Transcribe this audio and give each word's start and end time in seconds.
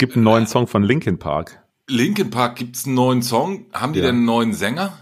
gibt 0.00 0.16
einen 0.16 0.24
neuen 0.24 0.46
Song 0.46 0.66
von 0.66 0.82
Linkin 0.82 1.18
Park. 1.18 1.62
Linkin 1.88 2.30
Park 2.30 2.56
gibt's 2.56 2.86
einen 2.86 2.94
neuen 2.94 3.22
Song. 3.22 3.66
Haben 3.72 3.92
die 3.92 4.00
Ja. 4.00 4.06
denn 4.06 4.16
einen 4.16 4.24
neuen 4.24 4.52
Sänger? 4.52 4.92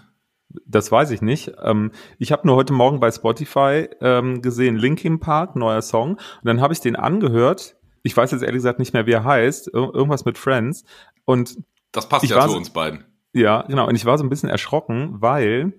Das 0.66 0.90
weiß 0.90 1.10
ich 1.12 1.22
nicht. 1.22 1.52
Ähm, 1.62 1.92
ich 2.18 2.32
habe 2.32 2.46
nur 2.46 2.56
heute 2.56 2.72
Morgen 2.72 2.98
bei 3.00 3.10
Spotify 3.10 3.88
ähm, 4.00 4.42
gesehen, 4.42 4.76
Linkin 4.76 5.20
Park, 5.20 5.56
neuer 5.56 5.82
Song. 5.82 6.12
Und 6.14 6.20
dann 6.44 6.60
habe 6.60 6.72
ich 6.72 6.80
den 6.80 6.96
angehört. 6.96 7.76
Ich 8.02 8.16
weiß 8.16 8.30
jetzt 8.32 8.42
ehrlich 8.42 8.58
gesagt 8.58 8.78
nicht 8.78 8.92
mehr, 8.92 9.06
wie 9.06 9.12
er 9.12 9.24
heißt. 9.24 9.68
Ir 9.68 9.94
irgendwas 9.94 10.24
mit 10.24 10.36
Friends. 10.36 10.84
Und 11.24 11.58
Das 11.92 12.08
passt 12.08 12.24
ja 12.26 12.46
zu 12.48 12.56
uns 12.56 12.70
beiden. 12.70 13.04
ja, 13.32 13.62
genau. 13.68 13.86
Und 13.86 13.94
ich 13.94 14.04
war 14.04 14.18
so 14.18 14.24
ein 14.24 14.30
bisschen 14.30 14.48
erschrocken, 14.48 15.16
weil 15.20 15.74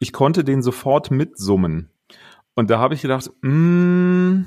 ich 0.00 0.12
konnte 0.12 0.42
den 0.42 0.62
sofort 0.62 1.10
mitsummen. 1.10 1.90
Und 2.54 2.70
da 2.70 2.78
habe 2.78 2.94
ich 2.94 3.02
gedacht, 3.02 3.30
mh, 3.42 4.44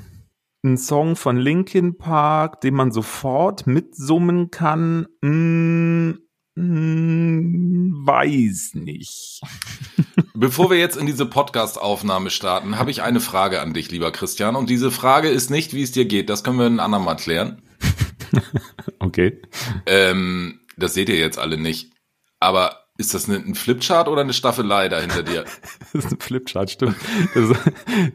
ein 0.64 0.76
Song 0.76 1.16
von 1.16 1.36
Linkin 1.36 1.98
Park, 1.98 2.60
den 2.60 2.74
man 2.74 2.90
sofort 2.90 3.66
mitsummen 3.66 4.50
kann, 4.50 5.06
mh, 5.22 6.16
mh, 6.56 8.06
weiß 8.06 8.72
nicht. 8.74 9.40
Bevor 10.34 10.70
wir 10.70 10.78
jetzt 10.78 10.96
in 10.96 11.06
diese 11.06 11.26
Podcast-Aufnahme 11.26 12.30
starten, 12.30 12.78
habe 12.78 12.90
ich 12.90 13.02
eine 13.02 13.20
Frage 13.20 13.60
an 13.60 13.74
dich, 13.74 13.90
lieber 13.90 14.10
Christian. 14.10 14.56
Und 14.56 14.70
diese 14.70 14.90
Frage 14.90 15.28
ist 15.28 15.50
nicht, 15.50 15.74
wie 15.74 15.82
es 15.82 15.92
dir 15.92 16.06
geht. 16.06 16.30
Das 16.30 16.44
können 16.44 16.58
wir 16.58 16.66
ein 16.66 16.80
andermal 16.80 17.16
klären. 17.16 17.62
Okay. 19.00 19.40
Ähm, 19.86 20.60
das 20.76 20.92
seht 20.92 21.08
ihr 21.08 21.18
jetzt 21.18 21.38
alle 21.38 21.56
nicht. 21.56 21.92
Aber 22.40 22.87
ist 23.00 23.14
das 23.14 23.28
ein 23.28 23.54
Flipchart 23.54 24.08
oder 24.08 24.22
eine 24.22 24.32
Staffelei 24.32 24.88
da 24.88 24.98
hinter 24.98 25.22
dir? 25.22 25.44
Das 25.92 26.04
ist 26.04 26.12
ein 26.12 26.18
Flipchart, 26.20 26.70
stimmt. 26.70 26.96
Das 27.34 27.56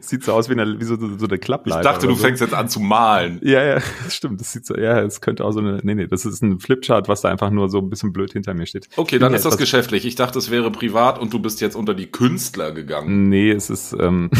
sieht 0.00 0.22
so 0.24 0.32
aus 0.34 0.48
wie, 0.48 0.52
eine, 0.52 0.78
wie 0.78 0.84
so, 0.84 0.96
so 0.96 1.24
eine 1.26 1.34
Ich 1.34 1.40
Klappleiter. 1.40 1.82
dachte, 1.82 2.06
du 2.06 2.14
so. 2.14 2.22
fängst 2.22 2.40
jetzt 2.42 2.52
an 2.54 2.68
zu 2.68 2.78
malen. 2.80 3.40
Ja, 3.42 3.64
ja, 3.64 3.74
das 4.04 4.14
stimmt. 4.14 4.40
Das 4.40 4.52
sieht 4.52 4.64
so, 4.66 4.76
ja, 4.76 5.00
es 5.00 5.20
könnte 5.22 5.44
auch 5.44 5.52
so 5.52 5.58
eine, 5.60 5.80
nee, 5.82 5.94
nee, 5.94 6.06
das 6.06 6.24
ist 6.26 6.42
ein 6.42 6.60
Flipchart, 6.60 7.08
was 7.08 7.22
da 7.22 7.30
einfach 7.30 7.50
nur 7.50 7.68
so 7.70 7.78
ein 7.78 7.88
bisschen 7.90 8.12
blöd 8.12 8.32
hinter 8.32 8.52
mir 8.54 8.66
steht. 8.66 8.88
Okay, 8.96 9.16
Ich 9.16 9.20
dann 9.20 9.32
ist 9.34 9.44
das 9.46 9.56
geschäftlich. 9.56 10.04
Ich 10.04 10.14
dachte, 10.16 10.38
es 10.38 10.50
wäre 10.50 10.70
privat 10.70 11.18
und 11.18 11.32
du 11.32 11.38
bist 11.40 11.60
jetzt 11.62 11.74
unter 11.76 11.94
die 11.94 12.06
Künstler 12.06 12.70
gegangen. 12.72 13.28
Nee, 13.30 13.50
es 13.50 13.70
ist, 13.70 13.96
ähm, 13.98 14.30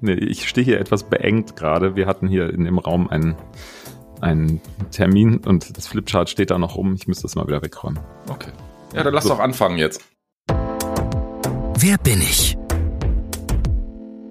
nee, 0.00 0.14
ich 0.14 0.48
stehe 0.48 0.64
hier 0.64 0.80
etwas 0.80 1.04
beengt 1.04 1.54
gerade. 1.56 1.94
Wir 1.96 2.06
hatten 2.06 2.26
hier 2.26 2.50
in 2.52 2.64
dem 2.64 2.78
Raum 2.78 3.08
einen, 3.08 3.36
einen 4.20 4.60
Termin 4.90 5.38
und 5.38 5.78
das 5.78 5.86
Flipchart 5.86 6.28
steht 6.28 6.50
da 6.50 6.58
noch 6.58 6.74
rum. 6.76 6.94
Ich 6.98 7.06
müsste 7.06 7.22
das 7.22 7.36
mal 7.36 7.46
wieder 7.46 7.62
wegräumen. 7.62 8.00
Okay. 8.28 8.50
Ja, 8.94 9.02
dann 9.02 9.12
lass 9.14 9.24
So. 9.24 9.30
doch 9.30 9.40
anfangen 9.40 9.78
jetzt. 9.78 10.00
Wer 11.78 11.98
bin 11.98 12.20
ich? 12.20 12.56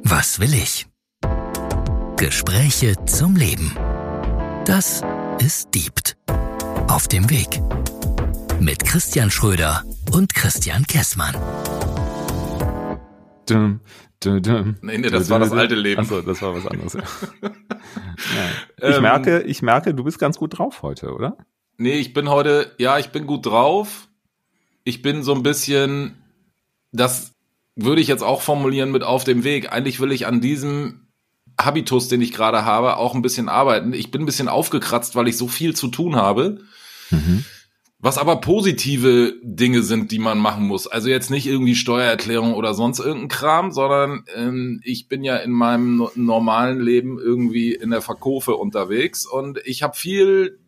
Was 0.04 0.40
will 0.40 0.54
ich? 0.54 0.88
Gespräche 2.18 2.96
zum 3.06 3.36
Leben. 3.36 3.76
Das 4.66 5.02
ist 5.40 5.74
Diebt. 5.76 6.16
Auf 6.88 7.08
dem 7.08 7.30
Weg. 7.30 7.62
Mit 8.60 8.86
Christian 8.86 9.30
Schröder 9.30 9.84
und 10.14 10.34
Christian 10.34 10.84
Kessmann. 10.88 11.36
Dum, 13.50 13.82
dum, 14.24 14.42
dum. 14.42 14.76
Nee, 14.82 14.98
nee, 15.00 15.10
das 15.10 15.30
war 15.30 15.40
das 15.40 15.52
alte 15.52 15.76
Leben. 15.76 16.02
Achso, 16.02 16.22
das 16.22 16.42
war 16.42 16.56
was 16.56 16.66
anderes. 16.66 16.94
ja. 17.42 18.90
Ich 18.90 18.96
Ähm, 18.96 19.02
merke, 19.02 19.42
ich 19.42 19.62
merke, 19.62 19.94
du 19.94 20.04
bist 20.06 20.18
ganz 20.20 20.38
gut 20.38 20.58
drauf 20.58 20.82
heute, 20.82 21.14
oder? 21.14 21.36
Nee, 21.78 21.96
ich 22.00 22.14
bin 22.14 22.30
heute, 22.30 22.72
ja, 22.78 22.98
ich 23.00 23.10
bin 23.10 23.28
gut 23.28 23.46
drauf. 23.46 24.08
Ich 24.84 25.02
bin 25.02 25.24
so 25.24 25.34
ein 25.34 25.44
bisschen, 25.44 26.16
das 26.92 27.34
würde 27.76 28.02
ich 28.02 28.08
jetzt 28.08 28.24
auch 28.24 28.42
formulieren 28.42 28.92
mit 28.92 29.04
auf 29.04 29.24
dem 29.24 29.44
Weg. 29.44 29.72
Eigentlich 29.72 30.00
will 30.00 30.12
ich 30.12 30.28
an 30.28 30.42
diesem 30.42 31.08
Habitus, 31.60 32.08
den 32.08 32.22
ich 32.22 32.34
gerade 32.34 32.66
habe, 32.66 32.98
auch 32.98 33.16
ein 33.16 33.22
bisschen 33.22 33.50
arbeiten. 33.50 33.94
Ich 33.94 34.12
bin 34.12 34.24
ein 34.24 34.26
bisschen 34.26 34.48
aufgekratzt, 34.48 35.16
weil 35.16 35.28
ich 35.28 35.38
so 35.38 35.48
viel 35.48 35.76
zu 35.76 35.88
tun 35.88 36.16
habe. 36.16 36.60
Was 38.00 38.18
aber 38.18 38.42
positive 38.42 39.34
Dinge 39.44 39.82
sind, 39.82 40.12
die 40.12 40.20
man 40.20 40.38
machen 40.38 40.68
muss. 40.68 40.88
Also 40.88 41.08
jetzt 41.08 41.32
nicht 41.32 41.48
irgendwie 41.48 41.76
Steuererklärung 41.76 42.54
oder 42.54 42.74
sonst 42.74 43.00
irgendein 43.00 43.30
Kram, 43.30 43.72
sondern 43.72 44.26
ähm, 44.36 44.82
ich 44.84 45.08
bin 45.08 45.24
ja 45.24 45.38
in 45.38 45.52
meinem 45.52 45.96
no 45.96 46.12
normalen 46.16 46.82
Leben 46.82 47.18
irgendwie 47.18 47.74
in 47.74 47.92
der 47.92 48.02
Verkofe 48.02 48.56
unterwegs 48.56 49.26
und 49.26 49.58
ich 49.64 49.84
habe 49.84 49.96
viel 49.96 50.60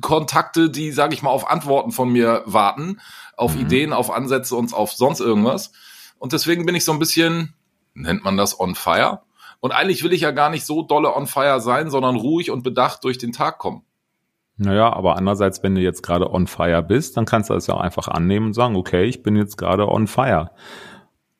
Kontakte, 0.00 0.70
die, 0.70 0.90
sage 0.90 1.14
ich 1.14 1.22
mal, 1.22 1.30
auf 1.30 1.48
Antworten 1.50 1.92
von 1.92 2.10
mir 2.10 2.42
warten, 2.46 3.00
auf 3.36 3.54
Mhm. 3.54 3.60
Ideen, 3.60 3.92
auf 3.92 4.10
Ansätze 4.10 4.56
und 4.56 4.72
auf 4.72 4.92
sonst 4.92 5.20
irgendwas. 5.20 5.72
Und 6.18 6.32
deswegen 6.32 6.64
bin 6.66 6.74
ich 6.74 6.84
so 6.84 6.92
ein 6.92 6.98
bisschen, 6.98 7.54
nennt 7.94 8.24
man 8.24 8.36
das 8.36 8.58
on 8.58 8.74
fire? 8.74 9.22
Und 9.60 9.72
eigentlich 9.72 10.02
will 10.02 10.12
ich 10.12 10.22
ja 10.22 10.30
gar 10.30 10.50
nicht 10.50 10.64
so 10.64 10.82
dolle 10.82 11.14
on 11.14 11.26
fire 11.26 11.60
sein, 11.60 11.90
sondern 11.90 12.16
ruhig 12.16 12.50
und 12.50 12.62
bedacht 12.62 13.04
durch 13.04 13.18
den 13.18 13.32
Tag 13.32 13.58
kommen. 13.58 13.82
Naja, 14.56 14.92
aber 14.92 15.16
andererseits, 15.16 15.62
wenn 15.62 15.74
du 15.74 15.80
jetzt 15.80 16.02
gerade 16.02 16.30
on 16.30 16.46
fire 16.46 16.82
bist, 16.82 17.16
dann 17.16 17.24
kannst 17.24 17.50
du 17.50 17.54
das 17.54 17.66
ja 17.66 17.74
auch 17.74 17.80
einfach 17.80 18.08
annehmen 18.08 18.46
und 18.46 18.52
sagen, 18.54 18.76
okay, 18.76 19.04
ich 19.04 19.22
bin 19.22 19.36
jetzt 19.36 19.56
gerade 19.56 19.88
on 19.88 20.06
fire. 20.06 20.50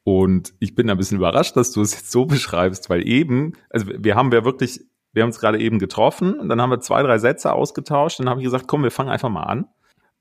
Und 0.05 0.55
ich 0.59 0.75
bin 0.75 0.91
ein 0.91 0.97
bisschen 0.97 1.19
überrascht, 1.19 1.57
dass 1.57 1.73
du 1.73 1.81
es 1.81 1.93
jetzt 1.93 2.11
so 2.11 2.27
beschreibst, 2.27 2.91
weil 2.91 3.07
eben, 3.07 3.53
also 3.71 3.87
wir 3.87 4.17
haben 4.17 4.33
ja 4.33 4.45
wirklich, 4.45 4.81
wir 5.13 5.23
haben 5.23 5.29
uns 5.31 5.39
gerade 5.41 5.59
eben 5.59 5.79
getroffen 5.79 6.35
und 6.39 6.49
dann 6.49 6.61
haben 6.61 6.71
wir 6.71 6.81
zwei, 6.81 7.03
drei 7.03 7.19
Sätze 7.19 7.53
ausgetauscht. 7.53 8.19
Dann 8.21 8.29
habe 8.29 8.41
ich 8.41 8.45
gesagt, 8.45 8.67
komm, 8.69 8.83
wir 8.83 8.91
fangen 8.91 9.11
einfach 9.11 9.29
mal 9.29 9.43
an. 9.45 9.67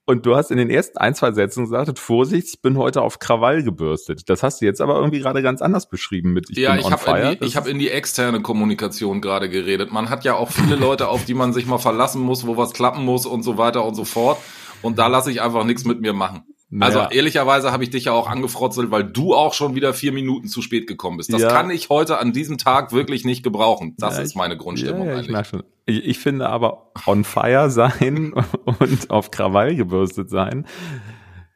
Und 0.06 0.26
du 0.26 0.36
hast 0.36 0.50
in 0.52 0.58
den 0.58 0.70
ersten 0.70 0.98
ein, 0.98 1.14
zwei 1.16 1.32
Sätzen 1.32 1.66
gesagt, 1.66 1.98
Vorsicht, 2.00 2.48
ich 2.56 2.62
bin 2.62 2.76
heute 2.78 3.02
auf 3.02 3.20
Krawall 3.20 3.64
gebürstet. 3.64 4.28
Das 4.30 4.42
hast 4.44 4.60
du 4.60 4.66
jetzt 4.66 4.82
aber 4.82 4.96
irgendwie 4.96 5.20
gerade 5.20 5.42
ganz 5.44 5.62
anders 5.62 5.88
beschrieben 5.88 6.34
mit 6.34 6.50
ich 6.50 6.58
ja, 6.58 6.72
bin 6.72 6.80
ich 6.80 6.86
on 6.88 6.92
habe 6.94 7.02
fire. 7.04 7.36
die- 7.40 7.46
ich 7.46 7.56
hab 7.56 7.68
in 7.68 7.78
die 7.80 7.90
externe 7.92 8.42
Kommunikation 8.42 9.22
gerade 9.22 9.48
geredet. 9.48 9.92
Man 9.92 10.10
hat 10.10 10.26
ja 10.26 10.34
auch 10.36 10.50
viele 10.50 10.76
Leute, 10.76 11.08
auf 11.08 11.24
die 11.26 11.36
man 11.36 11.54
sich 11.54 11.68
mal 11.68 11.78
verlassen 11.78 12.22
muss, 12.22 12.46
wo 12.48 12.58
was 12.58 12.74
klappen 12.74 13.06
muss 13.06 13.26
und 13.26 13.44
so 13.44 13.58
weiter 13.58 13.86
und 13.86 13.96
so 13.96 14.04
fort. 14.04 14.40
Und 14.82 14.98
da 14.98 15.08
lasse 15.08 15.32
ich 15.32 15.42
einfach 15.42 15.64
nichts 15.64 15.86
mit 15.86 16.02
mir 16.02 16.14
machen. 16.14 16.44
Naja. 16.74 17.02
Also 17.02 17.14
ehrlicherweise 17.14 17.72
habe 17.74 17.84
ich 17.84 17.90
dich 17.90 18.06
ja 18.06 18.14
auch 18.14 18.30
angefrotzelt, 18.30 18.92
weil 18.92 19.04
du 19.04 19.36
auch 19.36 19.54
schon 19.54 19.76
wieder 19.76 19.94
vier 19.94 20.14
Minuten 20.14 20.48
zu 20.48 20.62
spät 20.62 20.88
gekommen 20.88 21.18
bist. 21.18 21.32
Das 21.34 21.42
Ja. 21.42 21.50
kann 21.50 21.70
ich 21.70 21.90
heute 21.90 22.18
an 22.18 22.32
diesem 22.32 22.58
Tag 22.58 22.94
wirklich 22.94 23.26
nicht 23.26 23.44
gebrauchen. 23.44 23.96
Das 23.98 24.16
Ja, 24.18 24.24
ist 24.24 24.36
meine 24.36 24.56
Grundstimmung 24.56 25.06
ja, 25.06 25.12
ich 25.12 25.18
eigentlich. 25.18 25.32
merke 25.32 25.50
schon. 25.50 25.64
Ich, 25.86 26.06
ich 26.06 26.20
finde 26.20 26.48
aber 26.48 26.92
on 27.06 27.26
fire 27.26 27.70
sein 27.70 28.34
und 28.80 29.10
auf 29.10 29.32
Krawall 29.32 29.76
gebürstet 29.76 30.30
sein. 30.30 30.66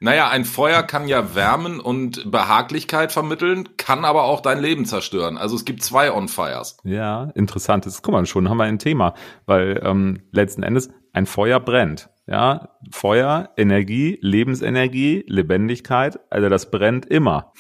Naja, 0.02 0.28
ein 0.30 0.44
Feuer 0.44 0.84
kann 0.84 1.08
ja 1.08 1.34
Wärmen 1.34 1.80
und 1.80 2.30
Behaglichkeit 2.30 3.14
vermitteln, 3.14 3.70
kann 3.78 4.03
aber 4.03 4.26
auch 4.26 4.42
dein 4.42 4.59
Leben 4.59 4.86
zerstören. 4.86 5.38
Also 5.38 5.56
es 5.56 5.64
gibt 5.64 5.82
zwei 5.82 6.12
On-Fires. 6.14 6.78
Ja, 6.84 7.32
interessantes. 7.36 8.02
Guck 8.02 8.12
mal, 8.12 8.26
schon 8.26 8.50
haben 8.50 8.58
wir 8.58 8.66
ein 8.66 8.78
Thema, 8.80 9.14
weil 9.46 9.80
ähm, 9.84 10.20
letzten 10.32 10.64
Endes 10.64 10.90
ein 11.16 11.26
Feuer 11.26 11.59
brennt. 11.59 12.09
Ja, 12.28 12.70
Feuer, 12.92 13.50
Energie, 13.56 14.18
Lebensenergie, 14.22 15.24
Lebendigkeit, 15.28 16.20
also 16.31 16.50
das 16.50 16.72
brennt 16.72 17.06
immer. 17.06 17.53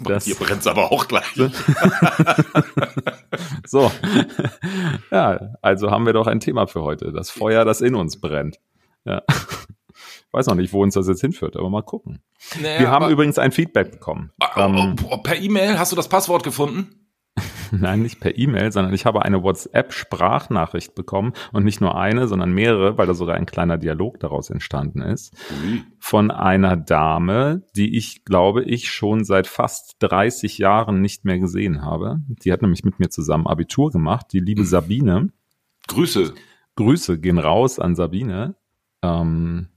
Das, 0.00 0.24
Hier 0.24 0.36
brennt's 0.36 0.66
aber 0.66 0.90
auch 0.92 1.08
gleich. 1.08 1.24
so. 3.66 3.90
ja, 5.10 5.52
also 5.60 5.90
haben 5.90 6.06
wir 6.06 6.12
doch 6.12 6.26
ein 6.26 6.40
Thema 6.40 6.66
für 6.66 6.82
heute. 6.82 7.12
Das 7.12 7.30
Feuer, 7.30 7.64
das 7.64 7.80
in 7.80 7.94
uns 7.94 8.20
brennt. 8.20 8.58
Ja. 9.04 9.22
Ich 9.30 10.32
weiß 10.32 10.46
noch 10.46 10.54
nicht, 10.54 10.72
wo 10.72 10.82
uns 10.82 10.94
das 10.94 11.08
jetzt 11.08 11.20
hinführt, 11.22 11.56
aber 11.56 11.68
mal 11.70 11.82
gucken. 11.82 12.22
Naja, 12.60 12.80
Wir 12.80 12.90
haben 12.90 13.04
aber- 13.04 13.12
übrigens 13.12 13.38
ein 13.38 13.52
Feedback 13.52 13.90
bekommen. 13.90 14.30
Oh, 14.40 14.60
Ähm, 14.60 14.96
oh, 15.04 15.08
oh, 15.14 15.18
per 15.18 15.36
E-Mail 15.36 15.78
hast 15.78 15.92
du 15.92 15.96
das 15.96 16.08
Passwort 16.08 16.42
gefunden? 16.44 16.97
Nein, 17.72 18.02
nicht 18.02 18.20
per 18.20 18.36
E-Mail, 18.36 18.72
sondern 18.72 18.94
ich 18.94 19.06
habe 19.06 19.22
eine 19.22 19.42
WhatsApp-Sprachnachricht 19.42 20.94
bekommen 20.94 21.32
und 21.52 21.64
nicht 21.64 21.80
nur 21.80 21.96
eine, 21.96 22.28
sondern 22.28 22.52
mehrere, 22.52 22.98
weil 22.98 23.06
da 23.06 23.14
sogar 23.14 23.36
ein 23.36 23.46
kleiner 23.46 23.78
Dialog 23.78 24.20
daraus 24.20 24.50
entstanden 24.50 25.02
ist, 25.02 25.34
von 25.98 26.30
einer 26.30 26.76
Dame, 26.76 27.62
die 27.76 27.96
ich 27.96 28.24
glaube 28.24 28.64
ich 28.64 28.90
schon 28.90 29.24
seit 29.24 29.46
fast 29.46 29.96
30 30.00 30.58
Jahren 30.58 31.00
nicht 31.00 31.24
mehr 31.24 31.38
gesehen 31.38 31.82
habe. 31.82 32.20
Die 32.28 32.52
hat 32.52 32.62
nämlich 32.62 32.84
mit 32.84 32.98
mir 32.98 33.08
zusammen 33.08 33.46
Abitur 33.46 33.90
gemacht, 33.90 34.26
die 34.32 34.40
liebe 34.40 34.64
Sabine. 34.64 35.30
Grüße. 35.88 36.34
Grüße 36.76 37.18
gehen 37.18 37.38
raus 37.38 37.78
an 37.78 37.94
Sabine. 37.94 38.54
Ähm, 39.02 39.68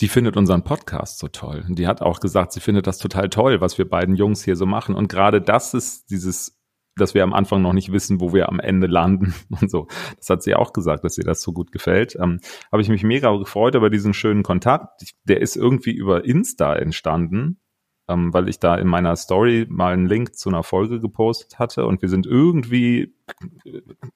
die 0.00 0.08
findet 0.08 0.36
unseren 0.36 0.64
Podcast 0.64 1.18
so 1.18 1.28
toll. 1.28 1.64
Und 1.68 1.78
die 1.78 1.86
hat 1.86 2.00
auch 2.00 2.20
gesagt, 2.20 2.52
sie 2.52 2.60
findet 2.60 2.86
das 2.86 2.98
total 2.98 3.28
toll, 3.28 3.60
was 3.60 3.76
wir 3.76 3.88
beiden 3.88 4.16
Jungs 4.16 4.42
hier 4.42 4.56
so 4.56 4.66
machen. 4.66 4.94
Und 4.94 5.08
gerade 5.08 5.42
das 5.42 5.74
ist 5.74 6.10
dieses, 6.10 6.59
dass 6.96 7.14
wir 7.14 7.22
am 7.22 7.32
Anfang 7.32 7.62
noch 7.62 7.72
nicht 7.72 7.92
wissen, 7.92 8.20
wo 8.20 8.32
wir 8.32 8.48
am 8.48 8.60
Ende 8.60 8.86
landen 8.86 9.34
und 9.60 9.70
so. 9.70 9.86
Das 10.16 10.30
hat 10.30 10.42
sie 10.42 10.54
auch 10.54 10.72
gesagt, 10.72 11.04
dass 11.04 11.18
ihr 11.18 11.24
das 11.24 11.42
so 11.42 11.52
gut 11.52 11.72
gefällt. 11.72 12.16
Ähm, 12.20 12.40
Habe 12.70 12.82
ich 12.82 12.88
mich 12.88 13.02
mega 13.02 13.34
gefreut 13.36 13.74
über 13.74 13.90
diesen 13.90 14.14
schönen 14.14 14.42
Kontakt. 14.42 15.02
Ich, 15.02 15.14
der 15.24 15.40
ist 15.40 15.56
irgendwie 15.56 15.92
über 15.92 16.24
Insta 16.24 16.74
entstanden, 16.74 17.60
ähm, 18.08 18.34
weil 18.34 18.48
ich 18.48 18.58
da 18.58 18.74
in 18.74 18.88
meiner 18.88 19.16
Story 19.16 19.66
mal 19.68 19.92
einen 19.92 20.06
Link 20.06 20.36
zu 20.36 20.48
einer 20.48 20.62
Folge 20.62 21.00
gepostet 21.00 21.58
hatte 21.58 21.86
und 21.86 22.02
wir 22.02 22.08
sind 22.08 22.26
irgendwie, 22.26 23.14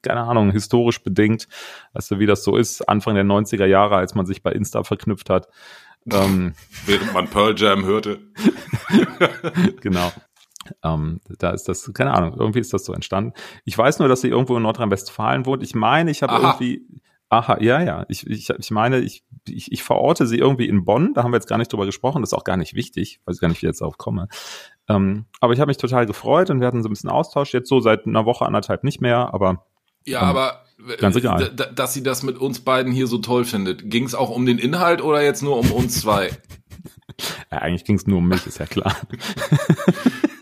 keine 0.01 0.23
Ahnung, 0.23 0.51
historisch 0.51 1.01
bedingt, 1.01 1.47
weißt 1.93 2.11
du, 2.11 2.19
wie 2.19 2.25
das 2.25 2.43
so 2.43 2.57
ist, 2.57 2.87
Anfang 2.87 3.15
der 3.15 3.23
90er 3.23 3.65
Jahre, 3.65 3.95
als 3.95 4.15
man 4.15 4.25
sich 4.25 4.43
bei 4.43 4.51
Insta 4.51 4.83
verknüpft 4.83 5.29
hat. 5.29 5.47
Ähm, 6.11 6.53
Während 6.85 7.13
man 7.13 7.27
Pearl 7.29 7.55
Jam 7.57 7.83
hörte. 7.85 8.19
genau. 9.81 10.11
Ähm, 10.83 11.21
da 11.39 11.51
ist 11.51 11.67
das, 11.67 11.91
keine 11.93 12.13
Ahnung, 12.13 12.35
irgendwie 12.37 12.59
ist 12.59 12.73
das 12.73 12.85
so 12.85 12.93
entstanden. 12.93 13.33
Ich 13.63 13.77
weiß 13.77 13.99
nur, 13.99 14.07
dass 14.07 14.21
sie 14.21 14.29
irgendwo 14.29 14.57
in 14.57 14.63
Nordrhein-Westfalen 14.63 15.45
wohnt. 15.45 15.63
Ich 15.63 15.75
meine, 15.75 16.11
ich 16.11 16.23
habe 16.23 16.35
irgendwie, 16.35 16.85
Aha, 17.29 17.57
ja, 17.59 17.81
ja. 17.81 18.05
Ich, 18.07 18.25
ich, 18.27 18.49
ich 18.49 18.71
meine, 18.71 18.99
ich, 18.99 19.23
ich, 19.47 19.71
ich 19.71 19.83
verorte 19.83 20.27
sie 20.27 20.37
irgendwie 20.37 20.67
in 20.67 20.85
Bonn. 20.85 21.13
Da 21.13 21.23
haben 21.23 21.31
wir 21.31 21.37
jetzt 21.37 21.49
gar 21.49 21.57
nicht 21.57 21.73
drüber 21.73 21.85
gesprochen. 21.85 22.21
Das 22.21 22.29
ist 22.29 22.33
auch 22.37 22.43
gar 22.43 22.57
nicht 22.57 22.75
wichtig. 22.75 23.19
Weiß 23.25 23.39
gar 23.39 23.47
nicht, 23.47 23.61
wie 23.61 23.65
ich 23.65 23.69
jetzt 23.69 23.81
darauf 23.81 23.97
komme. 23.97 24.27
Ähm, 24.87 25.25
aber 25.39 25.53
ich 25.53 25.59
habe 25.59 25.69
mich 25.69 25.77
total 25.77 26.05
gefreut 26.05 26.51
und 26.51 26.59
wir 26.59 26.67
hatten 26.67 26.83
so 26.83 26.89
ein 26.89 26.91
bisschen 26.91 27.09
Austausch. 27.09 27.53
Jetzt 27.53 27.67
so 27.67 27.79
seit 27.79 28.05
einer 28.05 28.25
Woche, 28.25 28.45
anderthalb 28.45 28.83
nicht 28.83 29.01
mehr, 29.01 29.33
aber. 29.33 29.65
Ja, 30.05 30.21
ähm, 30.21 30.27
aber 30.29 30.61
ganz 30.99 31.15
egal. 31.15 31.49
dass 31.49 31.93
sie 31.93 32.03
das 32.03 32.21
mit 32.21 32.37
uns 32.37 32.59
beiden 32.59 32.93
hier 32.93 33.07
so 33.07 33.17
toll 33.17 33.43
findet. 33.43 33.89
Ging 33.89 34.05
es 34.05 34.13
auch 34.13 34.29
um 34.29 34.45
den 34.45 34.59
Inhalt 34.59 35.01
oder 35.01 35.23
jetzt 35.23 35.41
nur 35.41 35.57
um 35.57 35.71
uns 35.71 36.01
zwei? 36.01 36.29
ja, 37.51 37.57
eigentlich 37.57 37.85
ging 37.85 37.95
es 37.95 38.05
nur 38.05 38.19
um 38.19 38.27
mich, 38.27 38.45
ist 38.45 38.59
ja 38.59 38.67
klar. 38.67 38.95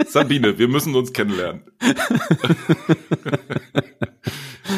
Sabine, 0.07 0.57
wir 0.57 0.67
müssen 0.67 0.95
uns 0.95 1.13
kennenlernen. 1.13 1.61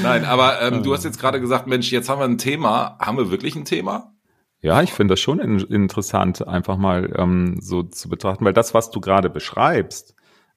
Nein, 0.03 0.25
aber 0.25 0.61
ähm, 0.61 0.83
du 0.83 0.93
hast 0.93 1.03
jetzt 1.03 1.19
gerade 1.19 1.39
gesagt, 1.39 1.67
Mensch, 1.67 1.91
jetzt 1.91 2.09
haben 2.09 2.19
wir 2.19 2.25
ein 2.25 2.37
Thema. 2.37 2.97
Haben 2.99 3.17
wir 3.17 3.31
wirklich 3.31 3.55
ein 3.55 3.65
Thema? 3.65 4.13
Ja, 4.61 4.81
ich 4.81 4.93
finde 4.93 5.13
das 5.13 5.19
schon 5.19 5.39
in, 5.39 5.59
interessant, 5.59 6.47
einfach 6.47 6.77
mal 6.77 7.13
ähm, 7.17 7.57
so 7.61 7.83
zu 7.83 8.09
betrachten, 8.09 8.45
weil 8.45 8.53
das, 8.53 8.73
was 8.73 8.89
du 8.89 8.99
gerade 8.99 9.29
beschreibst, 9.29 10.14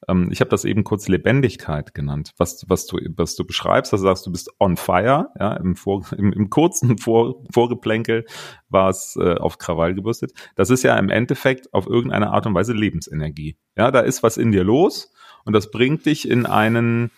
ähm, 0.09 0.29
ich 0.33 0.41
habe 0.41 0.51
das 0.51 0.65
eben 0.65 0.85
kurz 0.85 1.07
Lebendigkeit 1.09 1.95
genannt, 1.95 2.33
was, 2.39 2.65
was, 2.69 2.87
du, 2.87 2.99
was 3.17 3.37
du 3.37 3.45
beschreibst, 3.45 3.93
also 3.93 4.05
sagst, 4.05 4.27
du 4.27 4.33
bist 4.33 4.51
on 4.59 4.77
fire, 4.77 5.29
ja, 5.39 5.53
im, 5.55 5.77
Vor, 5.77 6.05
im, 6.17 6.33
im 6.33 6.51
kurzen 6.51 6.99
Vor, 6.99 7.45
Vorgeplänkel 7.53 8.25
war 8.69 8.89
es 8.89 9.17
äh, 9.21 9.35
auf 9.35 9.59
Krawall 9.59 9.95
gebürstet. 9.95 10.33
Das 10.57 10.71
ist 10.71 10.83
ja 10.83 10.97
im 10.97 11.11
Endeffekt 11.11 11.73
auf 11.75 11.87
irgendeine 11.87 12.31
Art 12.31 12.47
und 12.47 12.55
Weise 12.55 12.73
Lebensenergie. 12.73 13.57
Ja, 13.77 13.91
da 13.91 14.01
ist 14.01 14.23
was 14.23 14.37
in 14.37 14.51
dir 14.51 14.65
los 14.65 15.13
und 15.45 15.53
das 15.53 15.71
bringt 15.71 16.07
dich 16.07 16.29
in 16.29 16.47
einen 16.47 17.11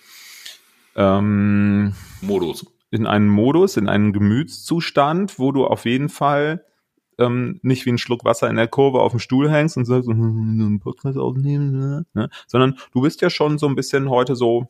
ähm, 0.97 1.95
Modus. 2.21 2.67
In 2.91 3.07
einen 3.07 3.29
Modus, 3.29 3.77
in 3.77 3.89
einen 3.89 4.13
Gemütszustand, 4.13 5.39
wo 5.39 5.53
du 5.53 5.65
auf 5.65 5.85
jeden 5.85 6.09
Fall 6.09 6.65
ähm, 7.21 7.61
nicht 7.63 7.87
wie 7.87 7.91
ein 7.91 7.99
Schluck 7.99 8.25
Wasser 8.25 8.49
in 8.49 8.57
der 8.57 8.69
Kurve 8.69 9.01
auf 9.01 9.13
dem 9.13 9.21
Stuhl 9.21 9.51
hängst 9.51 9.77
und 9.77 9.85
sagst, 9.85 10.09
hm, 10.09 10.17
einen 10.17 10.81
Podcast 10.81 11.19
aufnehmen, 11.19 11.73
ne? 11.73 12.07
ne? 12.15 12.31
sondern 12.47 12.79
du 12.93 13.03
bist 13.03 13.21
ja 13.21 13.31
schon 13.31 13.59
so 13.59 13.67
ein 13.67 13.75
bisschen 13.75 14.11
heute 14.11 14.35
so, 14.37 14.69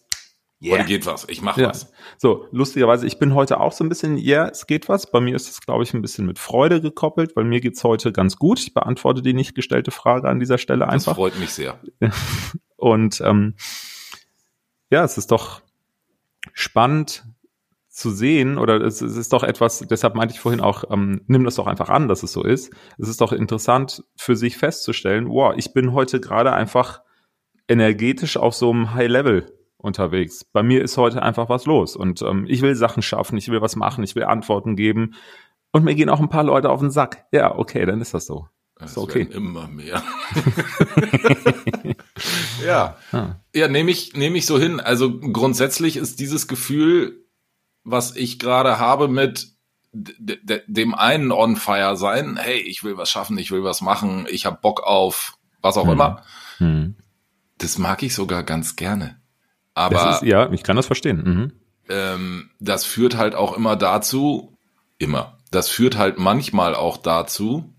yeah. 0.63 0.79
heute 0.79 0.85
geht 0.85 1.07
was, 1.07 1.27
ich 1.29 1.43
mach 1.43 1.57
ja. 1.57 1.69
was. 1.69 1.93
So, 2.19 2.47
lustigerweise, 2.51 3.07
ich 3.07 3.19
bin 3.19 3.35
heute 3.35 3.61
auch 3.61 3.73
so 3.73 3.85
ein 3.85 3.89
bisschen, 3.89 4.19
ja, 4.19 4.43
yeah, 4.43 4.51
es 4.51 4.67
geht 4.67 4.89
was. 4.89 5.11
Bei 5.11 5.21
mir 5.21 5.35
ist 5.35 5.49
es, 5.49 5.61
glaube 5.61 5.85
ich, 5.85 5.95
ein 5.95 6.03
bisschen 6.03 6.27
mit 6.27 6.39
Freude 6.39 6.81
gekoppelt, 6.81 7.37
weil 7.37 7.45
mir 7.45 7.61
geht's 7.61 7.85
heute 7.85 8.13
ganz 8.13 8.37
gut. 8.37 8.61
Ich 8.61 8.75
beantworte 8.75 9.23
die 9.23 9.35
nicht 9.35 9.55
gestellte 9.55 9.91
Frage 9.91 10.29
an 10.29 10.41
dieser 10.41 10.59
Stelle 10.59 10.89
einfach. 10.89 11.13
Das 11.13 11.17
freut 11.17 11.39
mich 11.39 11.51
sehr. 11.51 11.79
und 12.77 13.21
ähm, 13.25 13.55
ja, 14.91 15.05
es 15.05 15.17
ist 15.19 15.31
doch 15.31 15.63
spannend, 16.53 17.25
zu 18.01 18.11
sehen, 18.11 18.59
oder 18.59 18.81
es, 18.81 19.01
es, 19.03 19.17
ist 19.17 19.33
doch 19.33 19.43
etwas, 19.43 19.81
deshalb 19.81 20.15
meinte 20.15 20.35
ich 20.35 20.41
vorhin 20.41 20.61
auch, 20.61 20.85
ähm, 20.91 21.21
nimm 21.27 21.45
das 21.45 21.57
doch 21.57 21.67
einfach 21.67 21.91
an, 21.91 22.09
dass 22.09 22.23
es 22.23 22.33
so 22.33 22.43
ist. 22.43 22.73
Es 22.99 23.09
ist 23.09 23.21
doch 23.21 23.33
interessant 23.33 24.03
für 24.17 24.37
sich 24.37 24.57
festzustellen, 24.57 25.29
wow, 25.29 25.55
ich 25.57 25.73
bin 25.75 25.93
heute 25.93 26.21
gerade 26.21 26.53
einfach 26.53 27.03
energetisch 27.69 28.37
auf 28.37 28.55
so 28.55 28.71
einem 28.71 28.95
High 28.95 29.09
Level 29.09 29.53
unterwegs. 29.77 30.45
Bei 30.45 30.63
mir 30.63 30.83
ist 30.83 30.97
heute 30.97 31.23
einfach 31.23 31.49
was 31.49 31.67
los 31.67 31.95
und 31.95 32.23
ähm, 32.23 32.47
ich 32.49 32.63
will 32.63 32.75
Sachen 32.75 33.03
schaffen, 33.03 33.37
ich 33.37 33.49
will 33.49 33.61
was 33.61 33.77
machen, 33.77 34.03
ich 34.03 34.17
will 34.17 34.25
Antworten 34.25 34.77
geben 34.77 35.15
und 35.73 35.85
mir 35.85 35.95
gehen 35.95 36.09
auch 36.09 36.21
ein 36.21 36.31
paar 36.31 36.45
Leute 36.45 36.71
auf 36.71 36.81
den 36.81 36.91
Sack. 36.91 37.27
Ja, 37.33 37.55
okay, 37.57 37.85
dann 37.87 38.01
ist 38.01 38.15
das 38.15 38.27
so. 38.27 38.49
Das 38.77 38.93
ist 38.93 38.99
okay. 38.99 39.29
Immer 39.31 39.69
mehr. 39.69 40.03
ja. 42.67 42.97
Ah. 43.13 43.37
Ja, 43.55 43.69
nehme 43.69 43.91
ich, 43.91 44.15
nehme 44.15 44.39
ich 44.39 44.47
so 44.47 44.59
hin. 44.59 44.81
Also 44.81 45.21
grundsätzlich 45.21 45.99
ist 45.99 46.19
dieses 46.19 46.49
Gefühl 46.49 47.20
was 47.91 48.17
ich 48.17 48.39
gerade 48.39 48.79
habe 48.79 49.09
mit 49.09 49.49
dem 49.93 50.95
einen 50.95 51.33
on 51.33 51.57
fire 51.57 51.97
sein, 51.97 52.37
hey, 52.37 52.59
ich 52.61 52.85
will 52.85 52.97
was 52.97 53.11
schaffen, 53.11 53.39
ich 53.39 53.51
will 53.51 53.65
was 53.65 53.81
machen, 53.81 54.27
ich 54.31 54.47
habe 54.47 54.59
Bock 54.61 54.83
auf 54.85 55.35
was 55.63 55.77
auch 55.77 55.85
hm. 55.85 55.93
immer. 55.93 56.23
Hm. 56.59 56.95
Das 57.59 57.77
mag 57.77 58.03
ich 58.03 58.15
sogar 58.15 58.43
ganz 58.43 58.77
gerne. 58.77 59.21
Aber 59.75 60.11
ist, 60.11 60.23
ja, 60.23 60.51
ich 60.53 60.63
kann 60.63 60.77
das 60.77 60.87
verstehen. 60.87 61.23
Mhm. 61.23 61.53
Ähm, 61.89 62.51
das 62.59 62.85
führt 62.85 63.17
halt 63.17 63.35
auch 63.35 63.57
immer 63.57 63.77
dazu, 63.77 64.57
immer. 64.99 65.39
Das 65.51 65.69
führt 65.69 65.97
halt 65.97 66.19
manchmal 66.19 66.75
auch 66.75 66.97
dazu, 66.97 67.75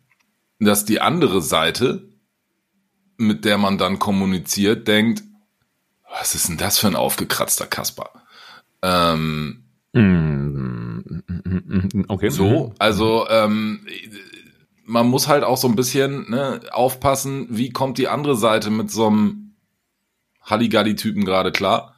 dass 0.60 0.86
die 0.86 1.02
andere 1.02 1.42
Seite, 1.42 2.10
mit 3.18 3.46
der 3.46 3.58
man 3.58 3.78
dann 3.78 4.00
kommuniziert, 4.00 4.88
denkt, 4.88 5.24
was 6.10 6.36
ist 6.36 6.50
denn 6.50 6.58
das 6.58 6.78
für 6.78 6.88
ein 6.88 6.96
aufgekratzter 6.96 7.68
Kasper? 7.68 8.10
Ähm, 8.82 9.61
okay. 12.08 12.30
So, 12.30 12.68
mhm. 12.68 12.76
also 12.80 13.28
ähm, 13.30 13.86
man 14.86 15.08
muss 15.08 15.28
halt 15.28 15.44
auch 15.44 15.58
so 15.58 15.68
ein 15.68 15.76
bisschen 15.76 16.30
ne, 16.30 16.62
aufpassen, 16.72 17.48
wie 17.50 17.72
kommt 17.72 17.98
die 17.98 18.08
andere 18.08 18.36
Seite 18.36 18.70
mit 18.70 18.92
so 18.92 19.08
einem 19.08 19.56
Halligalli-Typen 20.42 21.26
gerade 21.26 21.52
klar. 21.52 21.96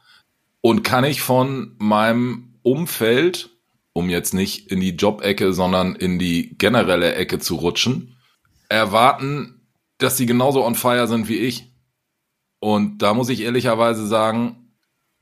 Und 0.60 0.82
kann 0.82 1.04
ich 1.04 1.20
von 1.20 1.74
meinem 1.78 2.54
Umfeld, 2.62 3.50
um 3.92 4.08
jetzt 4.08 4.32
nicht 4.32 4.70
in 4.70 4.80
die 4.80 4.96
Job-Ecke, 4.96 5.52
sondern 5.52 5.94
in 5.94 6.18
die 6.18 6.56
generelle 6.56 7.14
Ecke 7.14 7.38
zu 7.38 7.56
rutschen, 7.56 8.16
erwarten, 8.68 9.60
dass 9.98 10.16
sie 10.16 10.26
genauso 10.26 10.64
on 10.64 10.74
fire 10.74 11.06
sind 11.06 11.28
wie 11.28 11.38
ich. 11.38 11.72
Und 12.60 13.02
da 13.02 13.12
muss 13.12 13.28
ich 13.28 13.42
ehrlicherweise 13.42 14.06
sagen, 14.06 14.70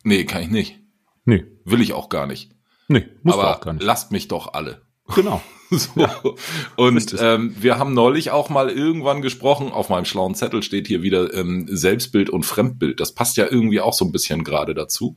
nee, 0.04 0.24
kann 0.24 0.42
ich 0.42 0.50
nicht. 0.50 0.78
Nee. 1.24 1.44
Will 1.64 1.80
ich 1.80 1.92
auch 1.92 2.08
gar 2.08 2.26
nicht. 2.26 2.52
Nee, 2.92 3.08
muss 3.22 3.34
aber 3.34 3.56
auch 3.56 3.60
gar 3.60 3.72
nicht. 3.72 3.84
lasst 3.84 4.12
mich 4.12 4.28
doch 4.28 4.52
alle. 4.52 4.82
Genau. 5.14 5.40
so. 5.70 5.88
Ja. 5.96 6.20
Und 6.76 7.16
ähm, 7.18 7.54
wir 7.58 7.78
haben 7.78 7.94
neulich 7.94 8.30
auch 8.30 8.50
mal 8.50 8.68
irgendwann 8.68 9.22
gesprochen, 9.22 9.72
auf 9.72 9.88
meinem 9.88 10.04
schlauen 10.04 10.34
Zettel 10.34 10.62
steht 10.62 10.86
hier 10.86 11.02
wieder 11.02 11.32
ähm, 11.34 11.66
Selbstbild 11.70 12.28
und 12.30 12.44
Fremdbild. 12.44 13.00
Das 13.00 13.14
passt 13.14 13.36
ja 13.36 13.46
irgendwie 13.50 13.80
auch 13.80 13.94
so 13.94 14.04
ein 14.04 14.12
bisschen 14.12 14.44
gerade 14.44 14.74
dazu. 14.74 15.16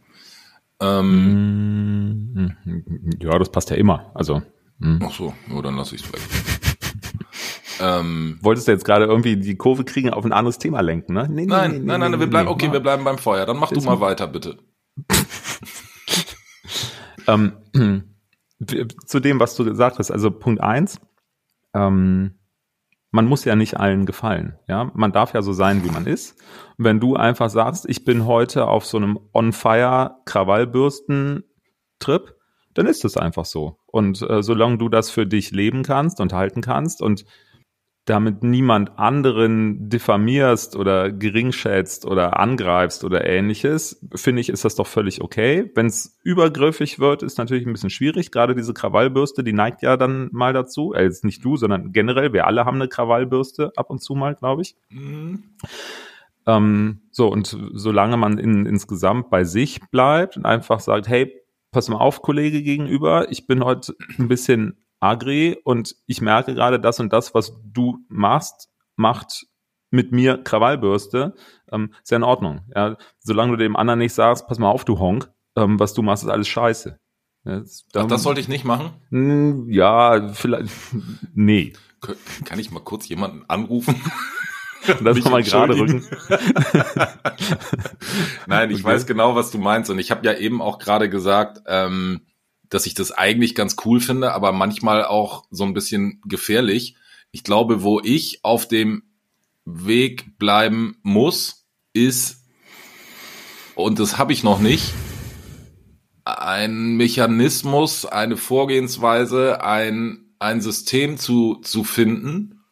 Ähm, 0.79 2.33
mm, 2.33 3.17
ja, 3.21 3.37
das 3.37 3.49
passt 3.49 3.69
ja 3.69 3.75
immer. 3.75 4.11
Also. 4.13 4.41
Mh. 4.79 4.99
Ach 5.05 5.11
so, 5.11 5.33
nur 5.47 5.61
dann 5.61 5.75
lasse 5.75 5.95
ich 5.95 6.03
es 6.03 6.13
weg. 6.13 6.21
ähm, 7.81 8.39
Wolltest 8.41 8.67
du 8.67 8.71
jetzt 8.71 8.85
gerade 8.85 9.05
irgendwie 9.05 9.37
die 9.37 9.55
Kurve 9.55 9.83
kriegen, 9.83 10.09
auf 10.09 10.25
ein 10.25 10.33
anderes 10.33 10.57
Thema 10.57 10.81
lenken, 10.81 11.13
ne? 11.13 11.27
Nee, 11.29 11.41
nee, 11.41 11.47
nein, 11.47 11.71
nee, 11.71 11.77
nein, 11.79 11.99
nein, 11.99 12.11
nein, 12.11 12.19
wir 12.19 12.27
bleiben, 12.27 12.49
okay, 12.49 12.71
wir 12.71 12.79
bleiben 12.79 13.03
beim 13.03 13.17
Feuer. 13.17 13.45
Dann 13.45 13.57
mach 13.57 13.71
du 13.71 13.81
mal 13.81 13.99
weiter, 13.99 14.27
bitte. 14.27 14.57
Ähm, 17.27 17.53
zu 19.05 19.19
dem, 19.19 19.39
was 19.39 19.55
du 19.55 19.65
gesagt 19.65 19.99
hast, 19.99 20.09
also 20.11 20.31
Punkt 20.31 20.61
eins, 20.61 20.99
ähm, 21.73 22.39
man 23.11 23.27
muss 23.27 23.45
ja 23.45 23.55
nicht 23.55 23.79
allen 23.79 24.05
gefallen, 24.05 24.59
ja. 24.67 24.91
Man 24.93 25.13
darf 25.13 25.33
ja 25.33 25.41
so 25.41 25.53
sein, 25.53 25.85
wie 25.85 25.89
man 25.89 26.05
ist. 26.05 26.37
Und 26.77 26.83
wenn 26.83 26.99
du 26.99 27.15
einfach 27.15 27.49
sagst, 27.49 27.85
ich 27.87 28.03
bin 28.03 28.25
heute 28.25 28.67
auf 28.67 28.85
so 28.85 28.97
einem 28.97 29.17
On-Fire 29.33 30.17
Krawallbürsten-Trip, 30.25 32.35
dann 32.73 32.87
ist 32.87 33.05
es 33.05 33.15
einfach 33.15 33.45
so. 33.45 33.77
Und 33.85 34.21
äh, 34.21 34.43
solange 34.43 34.77
du 34.77 34.89
das 34.89 35.09
für 35.09 35.25
dich 35.25 35.51
leben 35.51 35.83
kannst 35.83 36.19
und 36.19 36.33
halten 36.33 36.59
kannst 36.61 37.01
und 37.01 37.23
damit 38.05 38.43
niemand 38.43 38.99
anderen 38.99 39.89
diffamierst 39.89 40.75
oder 40.75 41.11
geringschätzt 41.11 42.05
oder 42.05 42.39
angreifst 42.39 43.03
oder 43.03 43.25
ähnliches, 43.25 43.99
finde 44.13 44.41
ich, 44.41 44.49
ist 44.49 44.63
das 44.63 44.75
doch 44.75 44.85
völlig 44.85 45.21
okay. 45.21 45.71
Wenn 45.73 45.87
es 45.87 46.19
übergriffig 46.23 46.99
wird, 46.99 47.23
ist 47.23 47.39
natürlich 47.39 47.65
ein 47.65 47.73
bisschen 47.73 47.89
schwierig. 47.89 48.31
Gerade 48.31 48.53
diese 48.53 48.75
Krawallbürste, 48.75 49.43
die 49.43 49.53
neigt 49.53 49.81
ja 49.81 49.97
dann 49.97 50.29
mal 50.31 50.53
dazu. 50.53 50.93
Äh, 50.93 51.03
jetzt 51.05 51.23
nicht 51.23 51.43
du, 51.43 51.57
sondern 51.57 51.93
generell, 51.93 52.31
wir 52.31 52.45
alle 52.45 52.65
haben 52.65 52.75
eine 52.75 52.87
Krawallbürste 52.87 53.71
ab 53.75 53.89
und 53.89 54.03
zu 54.03 54.13
mal, 54.13 54.35
glaube 54.35 54.61
ich. 54.61 54.75
Mhm. 54.89 55.43
Ähm, 56.45 57.01
so, 57.09 57.27
und 57.27 57.57
solange 57.73 58.17
man 58.17 58.37
in, 58.37 58.67
insgesamt 58.67 59.31
bei 59.31 59.43
sich 59.45 59.81
bleibt 59.89 60.37
und 60.37 60.45
einfach 60.45 60.79
sagt, 60.79 61.07
hey, 61.07 61.33
pass 61.71 61.89
mal 61.89 61.97
auf, 61.97 62.21
Kollege 62.21 62.61
gegenüber, 62.61 63.31
ich 63.31 63.47
bin 63.47 63.65
heute 63.65 63.95
ein 64.19 64.27
bisschen 64.27 64.77
agri 65.05 65.57
und 65.63 65.95
ich 66.05 66.21
merke 66.21 66.55
gerade 66.55 66.79
das 66.79 66.99
und 66.99 67.13
das, 67.13 67.33
was 67.33 67.53
du 67.63 67.99
machst, 68.09 68.69
macht 68.95 69.45
mit 69.91 70.11
mir 70.11 70.37
Krawallbürste, 70.37 71.35
ähm, 71.71 71.93
ist 72.01 72.11
ja 72.11 72.17
in 72.17 72.23
Ordnung. 72.23 72.61
Ja, 72.75 72.97
solange 73.19 73.51
du 73.51 73.57
dem 73.57 73.75
anderen 73.75 73.99
nicht 73.99 74.13
sagst, 74.13 74.47
pass 74.47 74.59
mal 74.59 74.69
auf, 74.69 74.85
du 74.85 74.99
Honk, 74.99 75.31
ähm, 75.55 75.79
was 75.79 75.93
du 75.93 76.01
machst, 76.01 76.23
ist 76.23 76.29
alles 76.29 76.47
scheiße. 76.47 76.99
Ja, 77.45 77.59
das, 77.59 77.85
Ach, 77.93 78.07
das 78.07 78.23
sollte 78.23 78.41
ich 78.41 78.47
nicht 78.47 78.65
machen? 78.65 78.91
Hm, 79.09 79.69
ja, 79.69 80.33
vielleicht, 80.33 80.71
nee. 81.33 81.73
Kann 82.43 82.59
ich 82.59 82.71
mal 82.71 82.81
kurz 82.81 83.07
jemanden 83.07 83.45
anrufen? 83.47 84.01
das 85.03 85.23
mal 85.23 85.43
gerade 85.43 85.75
rücken. 85.75 86.05
Nein, 88.47 88.69
ich 88.69 88.83
okay. 88.83 88.93
weiß 88.93 89.05
genau, 89.05 89.35
was 89.35 89.51
du 89.51 89.57
meinst. 89.57 89.89
Und 89.89 89.99
ich 89.99 90.11
habe 90.11 90.25
ja 90.25 90.33
eben 90.33 90.61
auch 90.61 90.77
gerade 90.77 91.09
gesagt, 91.09 91.61
ähm, 91.67 92.21
dass 92.69 92.85
ich 92.85 92.93
das 92.93 93.11
eigentlich 93.11 93.55
ganz 93.55 93.75
cool 93.85 93.99
finde, 93.99 94.33
aber 94.33 94.51
manchmal 94.51 95.05
auch 95.05 95.45
so 95.51 95.63
ein 95.63 95.73
bisschen 95.73 96.21
gefährlich. 96.25 96.95
Ich 97.31 97.43
glaube, 97.43 97.83
wo 97.83 97.99
ich 98.01 98.39
auf 98.43 98.67
dem 98.67 99.03
Weg 99.65 100.37
bleiben 100.37 100.97
muss, 101.01 101.65
ist, 101.93 102.43
und 103.75 103.99
das 103.99 104.17
habe 104.17 104.33
ich 104.33 104.43
noch 104.43 104.59
nicht, 104.59 104.93
ein 106.25 106.95
Mechanismus, 106.97 108.05
eine 108.05 108.37
Vorgehensweise, 108.37 109.63
ein, 109.63 110.31
ein 110.39 110.61
System 110.61 111.17
zu, 111.17 111.55
zu 111.55 111.83
finden. 111.83 112.63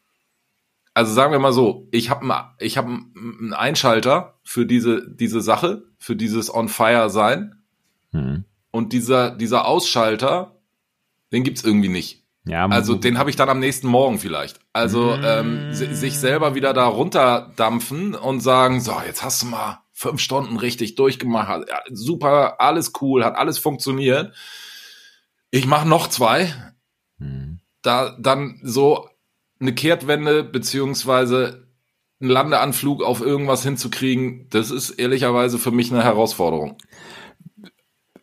Also 0.95 1.13
sagen 1.13 1.31
wir 1.31 1.39
mal 1.39 1.53
so, 1.53 1.87
ich 1.91 2.09
habe 2.09 2.31
ich 2.59 2.77
hab 2.77 2.85
einen 2.85 3.53
Einschalter 3.53 4.39
für 4.43 4.65
diese, 4.65 5.07
diese 5.09 5.41
Sache, 5.41 5.83
für 5.97 6.15
dieses 6.15 6.53
On-Fire-Sein. 6.53 7.63
Hm. 8.11 8.45
Und 8.73 8.91
dieser, 8.91 9.29
dieser 9.29 9.67
Ausschalter, 9.67 10.59
den 11.31 11.43
gibt's 11.43 11.63
irgendwie 11.63 11.89
nicht. 11.89 12.23
Ja, 12.45 12.65
also 12.65 12.95
den 12.95 13.19
habe 13.19 13.29
ich 13.29 13.35
dann 13.35 13.47
am 13.47 13.59
nächsten 13.59 13.87
Morgen 13.87 14.17
vielleicht. 14.17 14.59
Also 14.73 15.15
mm. 15.15 15.23
ähm, 15.23 15.73
sich 15.73 16.17
selber 16.17 16.55
wieder 16.55 16.73
da 16.73 16.87
runterdampfen 16.87 18.15
und 18.15 18.39
sagen, 18.41 18.81
so, 18.81 18.99
jetzt 19.05 19.23
hast 19.23 19.43
du 19.43 19.45
mal 19.45 19.83
fünf 19.91 20.19
Stunden 20.19 20.57
richtig 20.57 20.95
durchgemacht, 20.95 21.69
ja, 21.69 21.81
super, 21.91 22.59
alles 22.59 22.93
cool, 22.99 23.23
hat 23.23 23.35
alles 23.35 23.59
funktioniert. 23.59 24.33
Ich 25.51 25.67
mache 25.67 25.87
noch 25.87 26.07
zwei. 26.07 26.51
Mm. 27.19 27.57
Da 27.83 28.17
dann 28.19 28.59
so 28.63 29.07
eine 29.61 29.75
Kehrtwende 29.75 30.43
beziehungsweise 30.43 31.67
einen 32.19 32.31
Landeanflug 32.31 33.03
auf 33.03 33.21
irgendwas 33.21 33.61
hinzukriegen, 33.61 34.49
das 34.49 34.71
ist 34.71 34.89
ehrlicherweise 34.89 35.59
für 35.59 35.71
mich 35.71 35.91
eine 35.91 36.03
Herausforderung. 36.03 36.77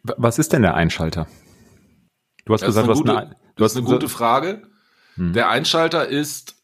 Was 0.02 0.38
ist 0.38 0.52
denn 0.52 0.62
der 0.62 0.74
Einschalter? 0.74 1.26
Du 2.44 2.54
hast 2.54 2.62
das 2.62 2.68
gesagt, 2.68 2.88
was 2.88 3.02
eine, 3.02 3.36
Du 3.56 3.64
das 3.64 3.72
ist 3.72 3.78
eine 3.78 3.86
gute 3.86 4.08
Frage. 4.08 4.62
Hm. 5.16 5.32
Der 5.32 5.50
Einschalter 5.50 6.08
ist, 6.08 6.56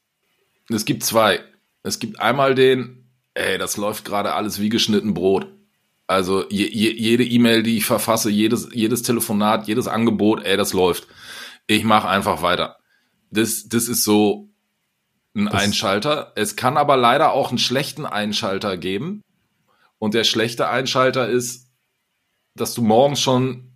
es 0.70 0.84
gibt 0.84 1.04
zwei. 1.04 1.40
Es 1.82 1.98
gibt 1.98 2.20
einmal 2.20 2.54
den, 2.54 3.10
ey, 3.34 3.58
das 3.58 3.76
läuft 3.76 4.04
gerade 4.04 4.34
alles 4.34 4.60
wie 4.60 4.68
geschnitten 4.68 5.14
Brot. 5.14 5.46
Also 6.06 6.48
je, 6.48 6.66
je, 6.66 6.92
jede 6.92 7.24
E-Mail, 7.24 7.62
die 7.62 7.76
ich 7.76 7.84
verfasse, 7.84 8.30
jedes, 8.30 8.68
jedes 8.72 9.02
Telefonat, 9.02 9.66
jedes 9.66 9.88
Angebot, 9.88 10.44
ey, 10.44 10.56
das 10.56 10.72
läuft. 10.72 11.06
Ich 11.66 11.84
mache 11.84 12.08
einfach 12.08 12.42
weiter. 12.42 12.78
Das, 13.30 13.68
das 13.68 13.88
ist 13.88 14.04
so 14.04 14.48
ein 15.34 15.46
das 15.46 15.54
Einschalter. 15.54 16.32
Es 16.36 16.56
kann 16.56 16.76
aber 16.76 16.96
leider 16.96 17.32
auch 17.32 17.50
einen 17.50 17.58
schlechten 17.58 18.06
Einschalter 18.06 18.76
geben. 18.76 19.22
Und 19.98 20.14
der 20.14 20.24
schlechte 20.24 20.68
Einschalter 20.68 21.28
ist, 21.28 21.65
dass 22.56 22.74
du 22.74 22.82
morgens 22.82 23.20
schon 23.20 23.66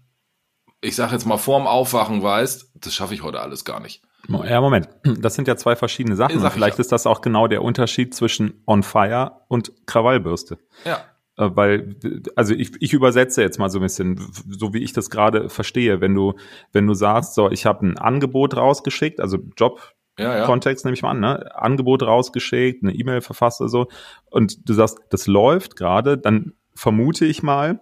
ich 0.80 0.96
sag 0.96 1.12
jetzt 1.12 1.26
mal 1.26 1.36
vorm 1.36 1.66
Aufwachen 1.66 2.22
weißt, 2.22 2.72
das 2.74 2.94
schaffe 2.94 3.14
ich 3.14 3.22
heute 3.22 3.40
alles 3.40 3.64
gar 3.64 3.80
nicht. 3.80 4.02
Ja, 4.28 4.60
Moment. 4.60 4.88
Das 5.02 5.34
sind 5.34 5.48
ja 5.48 5.56
zwei 5.56 5.76
verschiedene 5.76 6.16
Sachen. 6.16 6.40
Vielleicht 6.50 6.78
ist 6.78 6.92
das 6.92 7.06
auch 7.06 7.20
genau 7.20 7.48
der 7.48 7.62
Unterschied 7.62 8.14
zwischen 8.14 8.62
On 8.66 8.82
Fire 8.82 9.42
und 9.48 9.72
Krawallbürste. 9.86 10.58
Ja. 10.84 11.00
Äh, 11.36 11.50
weil, 11.54 11.96
also 12.36 12.54
ich, 12.54 12.72
ich 12.80 12.92
übersetze 12.92 13.42
jetzt 13.42 13.58
mal 13.58 13.70
so 13.70 13.78
ein 13.78 13.82
bisschen, 13.82 14.20
so 14.48 14.72
wie 14.72 14.82
ich 14.82 14.92
das 14.92 15.10
gerade 15.10 15.48
verstehe, 15.48 16.00
wenn 16.00 16.14
du, 16.14 16.34
wenn 16.72 16.86
du 16.86 16.94
sagst, 16.94 17.34
so, 17.34 17.50
ich 17.50 17.66
habe 17.66 17.86
ein 17.86 17.98
Angebot 17.98 18.56
rausgeschickt, 18.56 19.20
also 19.20 19.38
Job, 19.56 19.94
ja, 20.18 20.38
ja. 20.38 20.44
Kontext 20.44 20.84
nehme 20.84 20.94
ich 20.94 21.02
mal 21.02 21.10
an, 21.10 21.20
ne? 21.20 21.54
Angebot 21.54 22.02
rausgeschickt, 22.02 22.82
eine 22.82 22.94
E-Mail 22.94 23.22
verfasst 23.22 23.60
oder 23.60 23.70
so, 23.70 23.88
und 24.26 24.68
du 24.68 24.74
sagst, 24.74 24.98
das 25.10 25.26
läuft 25.26 25.76
gerade, 25.76 26.18
dann 26.18 26.52
vermute 26.74 27.24
ich 27.24 27.42
mal, 27.42 27.80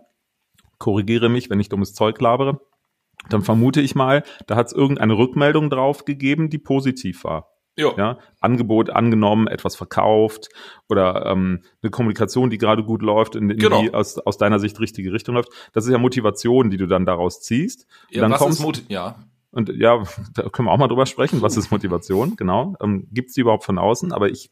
korrigiere 0.78 1.28
mich, 1.28 1.50
wenn 1.50 1.61
ich 1.61 1.68
dummes 1.68 1.94
Zeug 1.94 2.20
labere, 2.20 2.61
dann 3.28 3.42
vermute 3.42 3.80
ich 3.80 3.94
mal, 3.94 4.23
da 4.47 4.56
hat 4.56 4.68
es 4.68 4.73
irgendeine 4.73 5.18
Rückmeldung 5.18 5.70
drauf 5.70 6.04
gegeben, 6.04 6.50
die 6.50 6.58
positiv 6.58 7.25
war. 7.25 7.50
Jo. 7.76 7.94
Ja, 7.97 8.18
Angebot 8.40 8.90
angenommen, 8.90 9.47
etwas 9.47 9.76
verkauft 9.76 10.49
oder 10.88 11.26
ähm, 11.26 11.62
eine 11.80 11.90
Kommunikation, 11.90 12.50
die 12.50 12.58
gerade 12.58 12.82
gut 12.82 13.02
läuft, 13.02 13.37
in, 13.37 13.50
in 13.50 13.58
genau. 13.58 13.82
die 13.82 13.94
aus, 13.94 14.18
aus 14.18 14.37
deiner 14.37 14.58
Sicht 14.58 14.80
richtige 14.80 15.12
Richtung 15.12 15.37
läuft. 15.37 15.50
Das 15.73 15.85
ist 15.85 15.92
ja 15.92 15.99
Motivation, 15.99 16.70
die 16.70 16.76
du 16.76 16.87
dann 16.87 17.06
daraus 17.06 17.40
ziehst. 17.40 17.87
Ja, 18.11 18.23
dann 18.23 18.32
was 18.32 18.40
kommst, 18.40 18.85
ja. 18.88 19.14
Und 19.52 19.70
ja, 19.70 20.02
da 20.35 20.49
können 20.49 20.66
wir 20.66 20.73
auch 20.73 20.78
mal 20.78 20.88
drüber 20.88 21.06
sprechen, 21.06 21.40
was 21.40 21.56
ist 21.56 21.70
Motivation, 21.70 22.35
genau. 22.35 22.75
Ähm, 22.82 23.06
Gibt 23.12 23.28
es 23.28 23.35
die 23.35 23.42
überhaupt 23.42 23.64
von 23.64 23.78
außen? 23.78 24.12
Aber 24.12 24.28
ich 24.28 24.50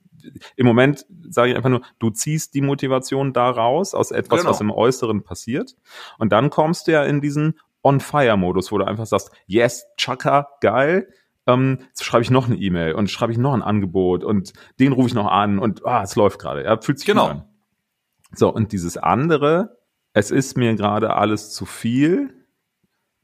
im 0.57 0.67
Moment 0.67 1.07
sage 1.29 1.51
ich 1.51 1.57
einfach 1.57 1.71
nur, 1.71 1.83
du 1.99 2.11
ziehst 2.11 2.55
die 2.55 2.61
Motivation 2.61 3.33
daraus 3.33 3.95
aus 3.95 4.11
etwas, 4.11 4.41
genau. 4.41 4.51
was 4.51 4.61
im 4.61 4.71
Äußeren 4.71 5.23
passiert. 5.23 5.77
Und 6.19 6.33
dann 6.33 6.51
kommst 6.51 6.87
du 6.87 6.93
ja 6.93 7.05
in 7.05 7.21
diesen 7.21 7.59
On-Fire-Modus, 7.83 8.73
wo 8.73 8.79
du 8.79 8.85
einfach 8.85 9.07
sagst, 9.07 9.31
yes, 9.47 9.87
Chaka, 9.97 10.49
geil, 10.61 11.09
ähm, 11.47 11.79
schreibe 11.99 12.23
ich 12.23 12.31
noch 12.31 12.47
eine 12.47 12.57
E-Mail 12.57 12.95
und 12.95 13.11
schreibe 13.11 13.33
ich 13.33 13.39
noch 13.39 13.55
ein 13.55 13.63
Angebot 13.63 14.25
und 14.25 14.53
den 14.81 14.93
rufe 14.93 15.09
ich 15.09 15.15
noch 15.15 15.31
an 15.31 15.59
und 15.59 15.87
ah, 15.87 16.03
es 16.03 16.17
läuft 16.17 16.41
gerade. 16.41 16.65
Ja, 16.65 16.81
fühlt 16.81 16.99
sich 16.99 17.07
genau. 17.07 17.27
an. 17.27 17.45
So, 18.35 18.53
und 18.53 18.73
dieses 18.73 18.97
andere, 18.97 19.79
es 20.13 20.31
ist 20.31 20.57
mir 20.57 20.75
gerade 20.75 21.15
alles 21.15 21.53
zu 21.53 21.65
viel. 21.65 22.46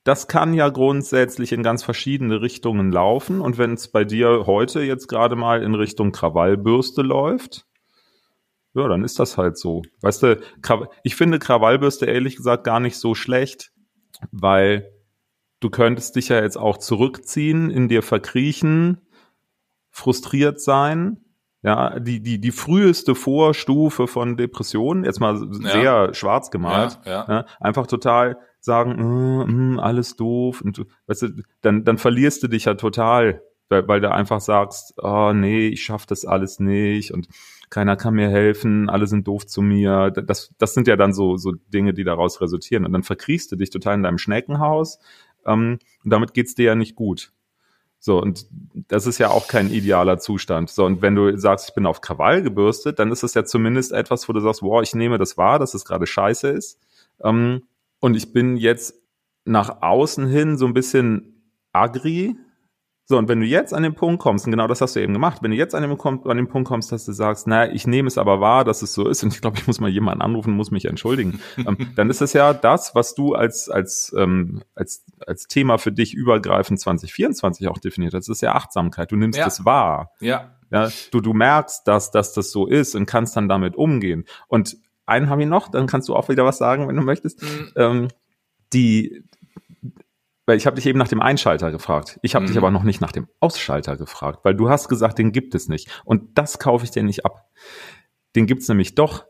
Das 0.05 0.27
kann 0.27 0.55
ja 0.55 0.69
grundsätzlich 0.69 1.53
in 1.53 1.63
ganz 1.63 1.85
verschiedene 1.85 2.41
Richtungen 2.41 2.91
laufen. 2.91 3.41
Und 3.41 3.57
wenn 3.59 3.75
es 3.75 3.89
bei 3.89 4.05
dir 4.05 4.47
heute 4.47 4.83
jetzt 4.83 5.07
gerade 5.07 5.37
mal 5.37 5.63
in 5.63 5.75
Richtung 5.75 6.11
Krawallbürste 6.13 7.03
läuft, 7.03 7.67
ja, 8.75 8.89
dann 8.89 9.05
ist 9.05 9.19
das 9.19 9.39
halt 9.39 9.59
so. 9.59 9.83
Weißt 10.01 10.23
du, 10.23 10.41
ich 11.05 11.15
finde 11.15 11.39
Krawallbürste 11.39 12.07
ehrlich 12.07 12.37
gesagt 12.37 12.65
gar 12.65 12.81
nicht 12.81 12.97
so 12.97 13.15
schlecht 13.15 13.73
weil 14.31 14.93
du 15.61 15.71
könntest 15.71 16.17
dich 16.17 16.29
ja 16.29 16.41
jetzt 16.41 16.57
auch 16.57 16.79
zurückziehen, 16.79 17.71
in 17.71 17.89
dir 17.89 18.03
verkriechen, 18.03 19.01
frustriert 19.91 20.61
sein. 20.61 21.19
Ja, 21.65 22.01
die, 22.01 22.21
die, 22.21 22.41
die 22.41 22.51
früheste 22.51 23.15
Vorstufe 23.15 24.09
von 24.09 24.37
Depressionen, 24.37 25.05
jetzt 25.05 25.21
mal 25.21 25.49
ja. 25.63 25.71
sehr 25.71 26.15
schwarz 26.15 26.51
gemalt, 26.51 26.99
ja, 27.05 27.13
ja. 27.13 27.27
ja 27.29 27.47
einfach 27.61 27.87
total 27.87 28.37
sagen, 28.65 28.97
mm, 28.97 29.75
mm, 29.75 29.81
alles 29.81 30.17
doof, 30.17 30.61
und 30.61 30.79
du, 30.79 30.85
weißt 31.07 31.23
du, 31.23 31.43
dann, 31.61 31.85
dann 31.85 31.99
verlierst 31.99 32.43
du 32.43 32.49
dich 32.49 32.67
ja 32.67 32.75
total, 32.75 33.43
weil, 33.69 33.89
weil 33.89 34.01
du 34.01 34.11
einfach 34.11 34.41
sagst, 34.41 34.95
oh 35.03 35.33
nee, 35.33 35.69
ich 35.69 35.85
schaff 35.85 36.07
das 36.07 36.25
alles 36.25 36.61
nicht 36.61 37.13
und 37.13 37.29
keiner 37.73 37.97
kann 37.97 38.15
mir 38.15 38.29
helfen, 38.29 38.91
alle 38.91 39.07
sind 39.07 39.27
doof 39.27 39.47
zu 39.47 39.63
mir. 39.63 40.11
Das, 40.11 40.55
das 40.59 40.75
sind 40.75 40.87
ja 40.87 40.97
dann 40.97 41.15
so, 41.15 41.39
so 41.39 41.53
Dinge, 41.73 41.95
die 41.95 42.05
daraus 42.05 42.43
resultieren. 42.43 42.85
Und 42.85 42.93
dann 42.93 43.03
verkriechst 43.03 43.51
du 43.51 43.57
dich 43.57 43.71
total 43.71 43.95
in 43.95 44.03
deinem 44.03 44.19
Schneckenhaus. 44.19 44.99
Ähm, 45.47 45.79
und 46.05 46.13
damit 46.13 46.35
geht's 46.35 46.55
dir 46.55 46.67
ja 46.67 46.75
nicht 46.75 46.97
gut. 46.97 47.33
So, 47.99 48.21
und 48.21 48.47
das 48.89 49.07
ist 49.07 49.19
ja 49.19 49.31
auch 49.31 49.49
kein 49.49 49.71
idealer 49.71 50.19
Zustand. 50.19 50.69
So, 50.69 50.85
und 50.85 51.01
wenn 51.01 51.15
du 51.15 51.35
sagst, 51.39 51.71
ich 51.71 51.75
bin 51.75 51.87
auf 51.87 52.03
Krawall 52.03 52.43
gebürstet, 52.43 52.99
dann 52.99 53.11
ist 53.11 53.23
es 53.23 53.33
ja 53.33 53.45
zumindest 53.45 53.93
etwas, 53.93 54.29
wo 54.29 54.35
du 54.35 54.41
sagst, 54.41 54.61
wow, 54.61 54.83
ich 54.83 54.95
nehme 54.95 55.17
das 55.17 55.39
wahr, 55.39 55.59
dass 55.59 55.73
es 55.73 55.87
gerade 55.87 56.07
scheiße 56.07 56.49
ist. 56.49 56.79
Ähm, 57.23 57.63
und 58.03 58.17
ich 58.17 58.33
bin 58.33 58.57
jetzt 58.57 58.95
nach 59.45 59.81
außen 59.81 60.27
hin 60.27 60.59
so 60.59 60.67
ein 60.67 60.75
bisschen 60.75 61.55
agri, 61.73 62.37
so, 63.05 63.19
und 63.19 63.29
wenn 63.29 63.41
du 63.41 63.47
jetzt 63.47 63.75
an 63.75 63.83
den 63.83 63.95
Punkt 63.95 64.23
kommst, 64.23 64.47
und 64.47 64.53
genau 64.53 64.67
das 64.67 64.81
hast 64.81 64.97
du 64.97 65.01
eben 65.01 65.13
gemacht, 65.13 65.43
wenn 65.43 65.51
du 65.51 65.57
jetzt 65.57 65.75
an 65.75 65.83
den, 65.83 65.99
an 65.99 66.37
den 66.37 66.49
Punkt 66.49 66.69
kommst, 66.69 66.93
dass 66.93 67.05
du 67.05 67.13
sagst, 67.13 67.47
naja, 67.47 67.73
ich 67.73 67.87
nehme 67.87 68.09
es 68.09 68.17
aber 68.17 68.41
wahr, 68.41 68.65
dass 68.65 68.83
es 68.83 68.95
so 68.95 69.09
ist, 69.09 69.23
und 69.23 69.35
ich 69.35 69.41
glaube, 69.41 69.59
ich 69.59 69.67
muss 69.67 69.81
mal 69.81 69.91
jemanden 69.91 70.23
anrufen, 70.23 70.53
muss 70.55 70.71
mich 70.71 70.87
entschuldigen, 70.87 71.41
ähm, 71.59 71.77
dann 71.95 72.11
ist 72.11 72.23
es 72.23 72.33
ja 72.33 72.55
das, 72.55 72.95
was 72.95 73.15
du 73.15 73.35
als, 73.35 73.69
als, 73.69 74.15
ähm, 74.17 74.63
als, 74.75 75.05
als 75.27 75.47
Thema 75.47 75.79
für 75.79 75.93
dich 75.93 76.15
übergreifend 76.15 76.81
2024 76.81 77.69
auch 77.69 77.79
definiert 77.79 78.15
hast, 78.15 78.29
das 78.29 78.39
ist 78.39 78.43
ja 78.43 78.55
Achtsamkeit. 78.55 79.13
Du 79.13 79.17
nimmst 79.17 79.39
ja. 79.39 79.47
es 79.47 79.65
wahr. 79.65 80.13
Ja. 80.21 80.57
Ja, 80.71 80.89
du, 81.11 81.21
du 81.21 81.35
merkst, 81.35 81.87
dass, 81.87 82.11
dass 82.13 82.33
das 82.33 82.51
so 82.51 82.67
ist 82.67 82.95
und 82.95 83.05
kannst 83.05 83.37
dann 83.37 83.47
damit 83.47 83.77
umgehen. 83.77 84.25
Und 84.49 84.79
einen 85.13 85.31
habe 85.31 85.43
ich 85.43 85.49
noch, 85.49 85.69
dann 85.69 85.87
kannst 85.87 86.09
du 86.09 86.17
auch 86.17 86.29
wieder 86.29 86.45
was 86.45 86.59
sagen, 86.59 86.89
wenn 86.89 86.97
du 86.97 87.03
möchtest. 87.03 87.43
Mhm. 87.43 87.73
Ähm, 87.77 88.09
die, 88.73 89.25
weil 90.47 90.57
ich 90.57 90.67
habe 90.67 90.77
dich 90.77 90.87
eben 90.87 90.99
nach 90.99 91.09
dem 91.09 91.21
Einschalter 91.21 91.71
gefragt. 91.71 92.19
Ich 92.23 92.35
habe 92.35 92.45
mhm. 92.45 92.49
dich 92.49 92.59
aber 92.59 92.71
noch 92.71 92.83
nicht 92.83 93.01
nach 93.01 93.13
dem 93.13 93.29
Ausschalter 93.41 93.97
gefragt, 93.97 94.41
weil 94.45 94.55
du 94.55 94.69
hast 94.69 94.89
gesagt, 94.89 95.19
den 95.19 95.33
gibt 95.33 95.55
es 95.55 95.69
nicht. 95.69 95.89
Und 96.05 96.37
das 96.39 96.59
kaufe 96.59 96.85
ich 96.85 96.91
dir 96.91 97.03
nicht 97.03 97.25
ab. 97.25 97.49
Den 98.35 98.47
gibt's 98.47 98.69
nämlich 98.69 98.95
doch. 98.95 99.25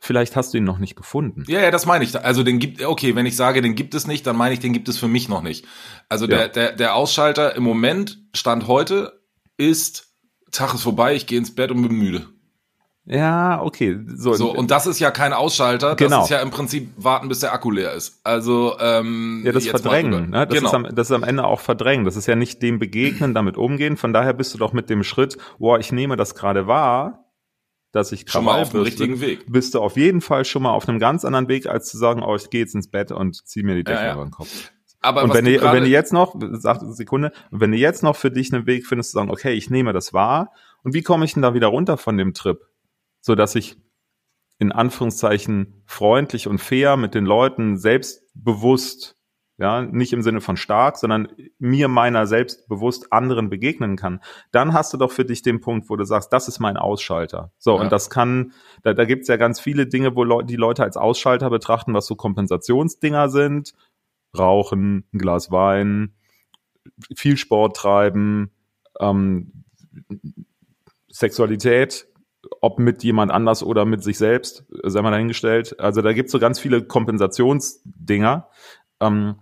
Vielleicht 0.00 0.36
hast 0.36 0.54
du 0.54 0.58
ihn 0.58 0.64
noch 0.64 0.78
nicht 0.78 0.94
gefunden. 0.94 1.44
Ja, 1.48 1.60
ja, 1.60 1.70
das 1.72 1.84
meine 1.84 2.04
ich. 2.04 2.18
Also 2.18 2.44
den 2.44 2.60
gibt, 2.60 2.84
okay, 2.84 3.16
wenn 3.16 3.26
ich 3.26 3.34
sage, 3.34 3.62
den 3.62 3.74
gibt 3.74 3.94
es 3.94 4.06
nicht, 4.06 4.26
dann 4.26 4.36
meine 4.36 4.54
ich, 4.54 4.60
den 4.60 4.72
gibt 4.72 4.88
es 4.88 4.96
für 4.96 5.08
mich 5.08 5.28
noch 5.28 5.42
nicht. 5.42 5.66
Also 6.08 6.26
ja. 6.26 6.36
der, 6.36 6.48
der, 6.48 6.72
der 6.72 6.94
Ausschalter 6.94 7.56
im 7.56 7.64
Moment, 7.64 8.18
Stand 8.32 8.68
heute, 8.68 9.20
ist, 9.56 10.14
Tag 10.52 10.72
ist 10.74 10.82
vorbei, 10.82 11.14
ich 11.14 11.26
gehe 11.26 11.38
ins 11.38 11.54
Bett 11.54 11.72
und 11.72 11.82
bin 11.82 11.96
müde. 11.96 12.28
Ja, 13.10 13.62
okay. 13.62 13.98
So, 14.06 14.34
so 14.34 14.54
und 14.54 14.70
das 14.70 14.86
ist 14.86 15.00
ja 15.00 15.10
kein 15.10 15.32
Ausschalter, 15.32 15.96
genau. 15.96 16.18
das 16.18 16.24
ist 16.26 16.30
ja 16.30 16.40
im 16.40 16.50
Prinzip 16.50 16.90
warten, 16.98 17.28
bis 17.28 17.40
der 17.40 17.54
Akku 17.54 17.70
leer 17.70 17.94
ist. 17.94 18.20
Also 18.22 18.76
ähm, 18.80 19.42
ja, 19.46 19.52
das 19.52 19.66
Verdrängen, 19.66 20.30
ne? 20.30 20.46
das, 20.46 20.54
genau. 20.54 20.68
ist 20.68 20.74
am, 20.74 20.94
das 20.94 21.08
ist 21.08 21.12
am 21.12 21.22
Ende 21.22 21.44
auch 21.44 21.60
Verdrängen. 21.60 22.04
Das 22.04 22.16
ist 22.16 22.26
ja 22.26 22.36
nicht 22.36 22.62
dem 22.62 22.78
begegnen, 22.78 23.32
damit 23.32 23.56
umgehen. 23.56 23.96
Von 23.96 24.12
daher 24.12 24.34
bist 24.34 24.52
du 24.52 24.58
doch 24.58 24.74
mit 24.74 24.90
dem 24.90 25.04
Schritt, 25.04 25.38
boah, 25.58 25.78
ich 25.78 25.90
nehme 25.90 26.16
das 26.16 26.34
gerade 26.34 26.66
wahr, 26.66 27.24
dass 27.92 28.12
ich 28.12 28.30
schon 28.30 28.44
mal 28.44 28.60
auf 28.60 28.70
dem 28.70 28.82
richtigen 28.82 29.22
Weg. 29.22 29.50
Bist 29.50 29.74
du 29.74 29.80
auf 29.80 29.96
jeden 29.96 30.20
Fall 30.20 30.44
schon 30.44 30.62
mal 30.62 30.72
auf 30.72 30.86
einem 30.86 30.98
ganz 30.98 31.24
anderen 31.24 31.48
Weg, 31.48 31.66
als 31.66 31.88
zu 31.88 31.96
sagen, 31.96 32.22
oh, 32.22 32.36
ich 32.36 32.50
gehe 32.50 32.60
jetzt 32.60 32.74
ins 32.74 32.90
Bett 32.90 33.10
und 33.10 33.46
zieh 33.46 33.62
mir 33.62 33.74
die 33.74 33.84
Decke 33.84 34.00
ja, 34.00 34.06
ja. 34.08 34.14
über 34.14 34.24
den 34.24 34.32
Kopf. 34.32 34.70
Aber 35.00 35.22
und 35.22 35.32
wenn 35.32 35.46
du, 35.46 35.62
wenn 35.62 35.84
du 35.84 35.88
jetzt 35.88 36.12
noch, 36.12 36.34
sag 36.52 36.80
Sekunde, 36.82 37.32
wenn 37.50 37.70
du 37.70 37.78
jetzt 37.78 38.02
noch 38.02 38.16
für 38.16 38.30
dich 38.30 38.52
einen 38.52 38.66
Weg 38.66 38.86
findest, 38.86 39.12
zu 39.12 39.14
sagen, 39.14 39.30
okay, 39.30 39.52
ich 39.52 39.70
nehme 39.70 39.94
das 39.94 40.12
wahr, 40.12 40.52
und 40.82 40.92
wie 40.92 41.02
komme 41.02 41.24
ich 41.24 41.32
denn 41.32 41.42
da 41.42 41.54
wieder 41.54 41.68
runter 41.68 41.96
von 41.96 42.18
dem 42.18 42.34
Trip? 42.34 42.60
So 43.20 43.34
dass 43.34 43.54
ich 43.54 43.76
in 44.58 44.72
Anführungszeichen 44.72 45.82
freundlich 45.86 46.48
und 46.48 46.58
fair 46.58 46.96
mit 46.96 47.14
den 47.14 47.24
Leuten 47.24 47.78
selbstbewusst 47.78 49.18
ja, 49.58 49.82
nicht 49.82 50.12
im 50.12 50.22
Sinne 50.22 50.40
von 50.40 50.56
stark, 50.56 50.96
sondern 50.96 51.28
mir 51.58 51.88
meiner 51.88 52.28
selbst 52.28 52.68
bewusst 52.68 53.12
anderen 53.12 53.50
begegnen 53.50 53.96
kann, 53.96 54.20
dann 54.52 54.72
hast 54.72 54.92
du 54.92 54.96
doch 54.96 55.10
für 55.10 55.24
dich 55.24 55.42
den 55.42 55.60
Punkt, 55.60 55.90
wo 55.90 55.96
du 55.96 56.04
sagst, 56.04 56.32
das 56.32 56.46
ist 56.46 56.60
mein 56.60 56.76
Ausschalter. 56.76 57.50
So, 57.58 57.74
ja. 57.74 57.82
und 57.82 57.90
das 57.90 58.08
kann, 58.08 58.52
da, 58.84 58.94
da 58.94 59.04
gibt 59.04 59.22
es 59.22 59.28
ja 59.28 59.36
ganz 59.36 59.58
viele 59.58 59.88
Dinge, 59.88 60.14
wo 60.14 60.22
Le 60.22 60.44
die 60.44 60.56
Leute 60.56 60.84
als 60.84 60.96
Ausschalter 60.96 61.50
betrachten, 61.50 61.92
was 61.92 62.06
so 62.06 62.14
Kompensationsdinger 62.14 63.28
sind. 63.28 63.74
Rauchen, 64.36 65.04
ein 65.12 65.18
Glas 65.18 65.50
Wein, 65.50 66.14
viel 67.16 67.36
Sport 67.36 67.76
treiben, 67.76 68.52
ähm, 69.00 69.64
Sexualität, 71.10 72.06
ob 72.60 72.78
mit 72.78 73.02
jemand 73.04 73.30
anders 73.30 73.62
oder 73.62 73.84
mit 73.84 74.02
sich 74.02 74.18
selbst, 74.18 74.64
sei 74.82 75.02
mal 75.02 75.10
dahingestellt. 75.10 75.78
Also 75.78 76.02
da 76.02 76.12
gibt's 76.12 76.32
so 76.32 76.38
ganz 76.38 76.58
viele 76.58 76.82
Kompensationsdinger. 76.82 78.48
Ähm, 79.00 79.36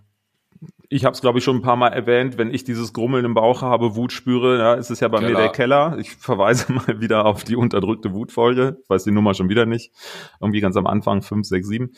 ich 0.89 1.03
habe 1.03 1.13
es, 1.13 1.21
glaube 1.21 1.39
ich, 1.39 1.43
schon 1.43 1.57
ein 1.57 1.61
paar 1.61 1.75
Mal 1.75 1.89
erwähnt, 1.89 2.37
wenn 2.37 2.53
ich 2.53 2.63
dieses 2.63 2.93
Grummeln 2.93 3.25
im 3.25 3.33
Bauch 3.33 3.61
habe, 3.61 3.95
Wut 3.95 4.13
spüre, 4.13 4.57
ja, 4.57 4.73
ist 4.75 4.89
es 4.89 4.99
ja 4.99 5.09
bei 5.09 5.19
Keller. 5.19 5.31
mir 5.31 5.37
der 5.37 5.49
Keller. 5.49 5.97
Ich 5.99 6.11
verweise 6.15 6.71
mal 6.71 7.01
wieder 7.01 7.25
auf 7.25 7.43
die 7.43 7.55
unterdrückte 7.55 8.13
Wutfolge. 8.13 8.77
Ich 8.81 8.89
weiß 8.89 9.03
die 9.03 9.11
Nummer 9.11 9.33
schon 9.33 9.49
wieder 9.49 9.65
nicht. 9.65 9.91
Irgendwie 10.39 10.61
ganz 10.61 10.77
am 10.77 10.87
Anfang, 10.87 11.21
fünf, 11.21 11.45
sechs, 11.47 11.67
sieben. 11.67 11.91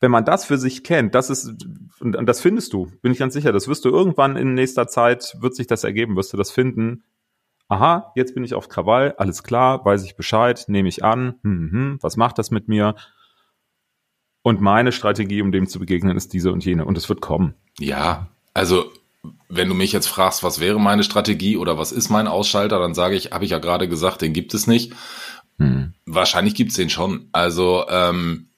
Wenn 0.00 0.10
man 0.10 0.24
das 0.24 0.44
für 0.44 0.58
sich 0.58 0.84
kennt, 0.84 1.14
das 1.14 1.28
ist, 1.28 1.66
und 2.00 2.14
das 2.24 2.40
findest 2.40 2.72
du, 2.72 2.88
bin 3.02 3.10
ich 3.10 3.18
ganz 3.18 3.34
sicher, 3.34 3.52
das 3.52 3.66
wirst 3.66 3.84
du 3.84 3.88
irgendwann 3.88 4.36
in 4.36 4.54
nächster 4.54 4.86
Zeit, 4.86 5.36
wird 5.40 5.56
sich 5.56 5.66
das 5.66 5.82
ergeben, 5.82 6.16
wirst 6.16 6.32
du 6.32 6.36
das 6.36 6.52
finden. 6.52 7.02
Aha, 7.68 8.12
jetzt 8.16 8.34
bin 8.34 8.44
ich 8.44 8.54
auf 8.54 8.68
Krawall, 8.68 9.14
alles 9.18 9.42
klar, 9.42 9.84
weiß 9.84 10.04
ich 10.04 10.16
Bescheid, 10.16 10.64
nehme 10.68 10.88
ich 10.88 11.04
an, 11.04 11.34
hm, 11.42 11.58
hm, 11.60 11.70
hm 11.72 11.98
was 12.00 12.16
macht 12.16 12.38
das 12.38 12.50
mit 12.50 12.68
mir? 12.68 12.94
Und 14.42 14.62
meine 14.62 14.92
Strategie, 14.92 15.42
um 15.42 15.52
dem 15.52 15.68
zu 15.68 15.78
begegnen, 15.78 16.16
ist 16.16 16.32
diese 16.32 16.52
und 16.52 16.64
jene. 16.64 16.86
Und 16.86 16.96
es 16.96 17.08
wird 17.10 17.20
kommen. 17.20 17.54
Ja, 17.78 18.28
also 18.54 18.90
wenn 19.48 19.68
du 19.68 19.74
mich 19.74 19.92
jetzt 19.92 20.06
fragst, 20.06 20.42
was 20.42 20.60
wäre 20.60 20.80
meine 20.80 21.04
Strategie 21.04 21.56
oder 21.56 21.76
was 21.76 21.92
ist 21.92 22.08
mein 22.08 22.28
Ausschalter, 22.28 22.78
dann 22.78 22.94
sage 22.94 23.16
ich, 23.16 23.32
habe 23.32 23.44
ich 23.44 23.50
ja 23.50 23.58
gerade 23.58 23.88
gesagt, 23.88 24.22
den 24.22 24.32
gibt 24.32 24.54
es 24.54 24.66
nicht. 24.66 24.94
Hm. 25.58 25.92
Wahrscheinlich 26.06 26.54
gibt 26.54 26.70
es 26.70 26.76
den 26.76 26.88
schon. 26.88 27.28
Also 27.32 27.84
ähm, 27.90 28.48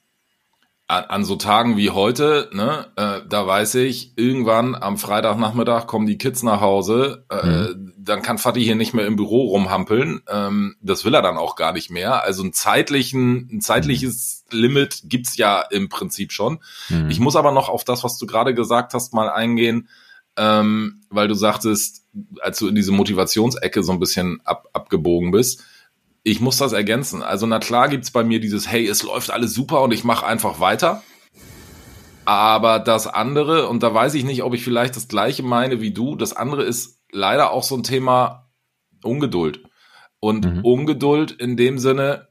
an, 0.87 1.05
an 1.05 1.25
so 1.25 1.35
Tagen 1.35 1.77
wie 1.77 1.89
heute, 1.89 2.49
ne, 2.53 2.87
äh, 2.95 3.21
da 3.27 3.47
weiß 3.47 3.75
ich, 3.75 4.17
irgendwann 4.17 4.75
am 4.75 4.97
Freitagnachmittag 4.97 5.87
kommen 5.87 6.05
die 6.05 6.17
Kids 6.17 6.43
nach 6.43 6.61
Hause, 6.61 7.25
äh, 7.29 7.45
mhm. 7.45 7.90
Dann 8.03 8.21
kann 8.21 8.37
Fatih 8.37 8.63
hier 8.63 8.75
nicht 8.75 8.93
mehr 8.93 9.05
im 9.05 9.15
Büro 9.15 9.47
rumhampeln. 9.47 10.21
Ähm, 10.27 10.75
das 10.81 11.05
will 11.05 11.13
er 11.13 11.21
dann 11.21 11.37
auch 11.37 11.55
gar 11.55 11.73
nicht 11.73 11.89
mehr. 11.89 12.23
Also 12.23 12.43
ein 12.43 12.53
zeitlichen, 12.53 13.49
ein 13.51 13.61
zeitliches. 13.61 14.39
Limit 14.49 15.03
gibt's 15.05 15.37
ja 15.37 15.61
im 15.61 15.87
Prinzip 15.87 16.33
schon. 16.33 16.59
Mhm. 16.89 17.09
Ich 17.09 17.19
muss 17.21 17.37
aber 17.37 17.51
noch 17.51 17.69
auf 17.69 17.85
das, 17.85 18.03
was 18.03 18.17
du 18.17 18.25
gerade 18.25 18.53
gesagt 18.53 18.93
hast, 18.93 19.13
mal 19.13 19.29
eingehen, 19.29 19.87
ähm, 20.35 21.01
weil 21.09 21.29
du 21.29 21.35
sagtest, 21.35 22.05
als 22.41 22.59
du 22.59 22.67
in 22.67 22.75
diese 22.75 22.91
Motivationsecke 22.91 23.81
so 23.81 23.93
ein 23.93 23.99
bisschen 23.99 24.41
ab, 24.43 24.67
abgebogen 24.73 25.31
bist 25.31 25.63
ich 26.23 26.39
muss 26.39 26.57
das 26.57 26.73
ergänzen. 26.73 27.23
Also 27.23 27.47
na 27.47 27.59
klar 27.59 27.89
gibt's 27.89 28.11
bei 28.11 28.23
mir 28.23 28.39
dieses, 28.39 28.67
hey, 28.67 28.87
es 28.87 29.03
läuft 29.03 29.31
alles 29.31 29.53
super 29.53 29.81
und 29.81 29.91
ich 29.91 30.03
mache 30.03 30.25
einfach 30.25 30.59
weiter. 30.59 31.01
Aber 32.25 32.79
das 32.79 33.07
andere, 33.07 33.67
und 33.67 33.81
da 33.81 33.93
weiß 33.93 34.13
ich 34.13 34.23
nicht, 34.23 34.43
ob 34.43 34.53
ich 34.53 34.63
vielleicht 34.63 34.95
das 34.95 35.07
gleiche 35.07 35.41
meine 35.41 35.81
wie 35.81 35.91
du, 35.91 36.15
das 36.15 36.33
andere 36.33 36.63
ist 36.63 37.00
leider 37.11 37.51
auch 37.51 37.63
so 37.63 37.75
ein 37.75 37.83
Thema 37.83 38.49
Ungeduld. 39.03 39.63
Und 40.19 40.45
mhm. 40.45 40.63
Ungeduld 40.63 41.31
in 41.31 41.57
dem 41.57 41.79
Sinne, 41.79 42.27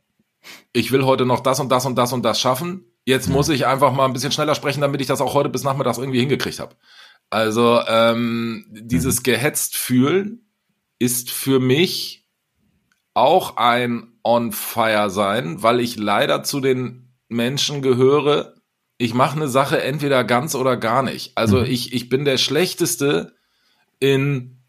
ich 0.73 0.93
will 0.93 1.05
heute 1.05 1.27
noch 1.27 1.41
das 1.41 1.61
und 1.61 1.71
das 1.71 1.87
und 1.87 1.97
das 1.97 2.13
und 2.13 2.23
das 2.25 2.41
schaffen. 2.41 2.85
Jetzt 3.05 3.29
mhm. 3.29 3.35
muss 3.35 3.49
ich 3.49 3.67
einfach 3.67 3.93
mal 3.93 4.05
ein 4.05 4.13
bisschen 4.13 4.33
schneller 4.33 4.55
sprechen, 4.55 4.81
damit 4.81 5.01
ich 5.01 5.07
das 5.07 5.21
auch 5.21 5.35
heute 5.35 5.49
bis 5.49 5.65
nachmittags 5.65 5.99
irgendwie 5.99 6.21
hingekriegt 6.21 6.61
habe. 6.61 6.77
Also 7.31 7.81
ähm, 7.87 8.67
dieses 8.71 9.19
mhm. 9.21 9.23
gehetzt 9.25 9.77
fühlen 9.77 10.47
ist 10.99 11.31
für 11.31 11.61
mich 11.61 12.27
auch 13.15 13.57
ein 13.57 14.13
On 14.23 14.53
Fire 14.53 15.11
sein, 15.11 15.63
weil 15.63 15.81
ich 15.81 15.99
leider 15.99 16.43
zu 16.43 16.61
den 16.61 17.15
Menschen 17.29 17.83
gehöre, 17.83 18.55
ich 18.99 19.15
mache 19.15 19.37
eine 19.37 19.49
Sache 19.49 19.83
entweder 19.83 20.25
ganz 20.25 20.55
oder 20.55 20.77
gar 20.77 21.03
nicht. 21.03 21.37
Also 21.37 21.59
mhm. 21.61 21.65
ich, 21.65 21.93
ich 21.93 22.09
bin 22.09 22.25
der 22.25 22.37
Schlechteste 22.37 23.35
in, 23.99 24.60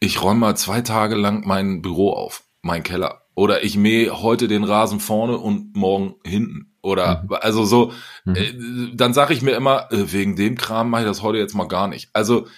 ich 0.00 0.22
räume 0.22 0.40
mal 0.40 0.56
zwei 0.56 0.80
Tage 0.80 1.14
lang 1.14 1.46
mein 1.46 1.82
Büro 1.82 2.12
auf, 2.12 2.44
mein 2.62 2.82
Keller. 2.82 3.22
Oder 3.34 3.62
ich 3.62 3.76
mähe 3.76 4.20
heute 4.20 4.48
den 4.48 4.64
Rasen 4.64 5.00
vorne 5.00 5.38
und 5.38 5.76
morgen 5.76 6.16
hinten. 6.24 6.74
Oder 6.82 7.22
mhm. 7.22 7.36
also 7.40 7.64
so, 7.64 7.92
mhm. 8.24 8.34
äh, 8.34 8.52
dann 8.94 9.14
sage 9.14 9.34
ich 9.34 9.42
mir 9.42 9.52
immer, 9.52 9.92
äh, 9.92 10.12
wegen 10.12 10.36
dem 10.36 10.56
Kram 10.56 10.90
mache 10.90 11.02
ich 11.02 11.08
das 11.08 11.22
heute 11.22 11.38
jetzt 11.38 11.54
mal 11.54 11.68
gar 11.68 11.88
nicht. 11.88 12.10
Also 12.12 12.48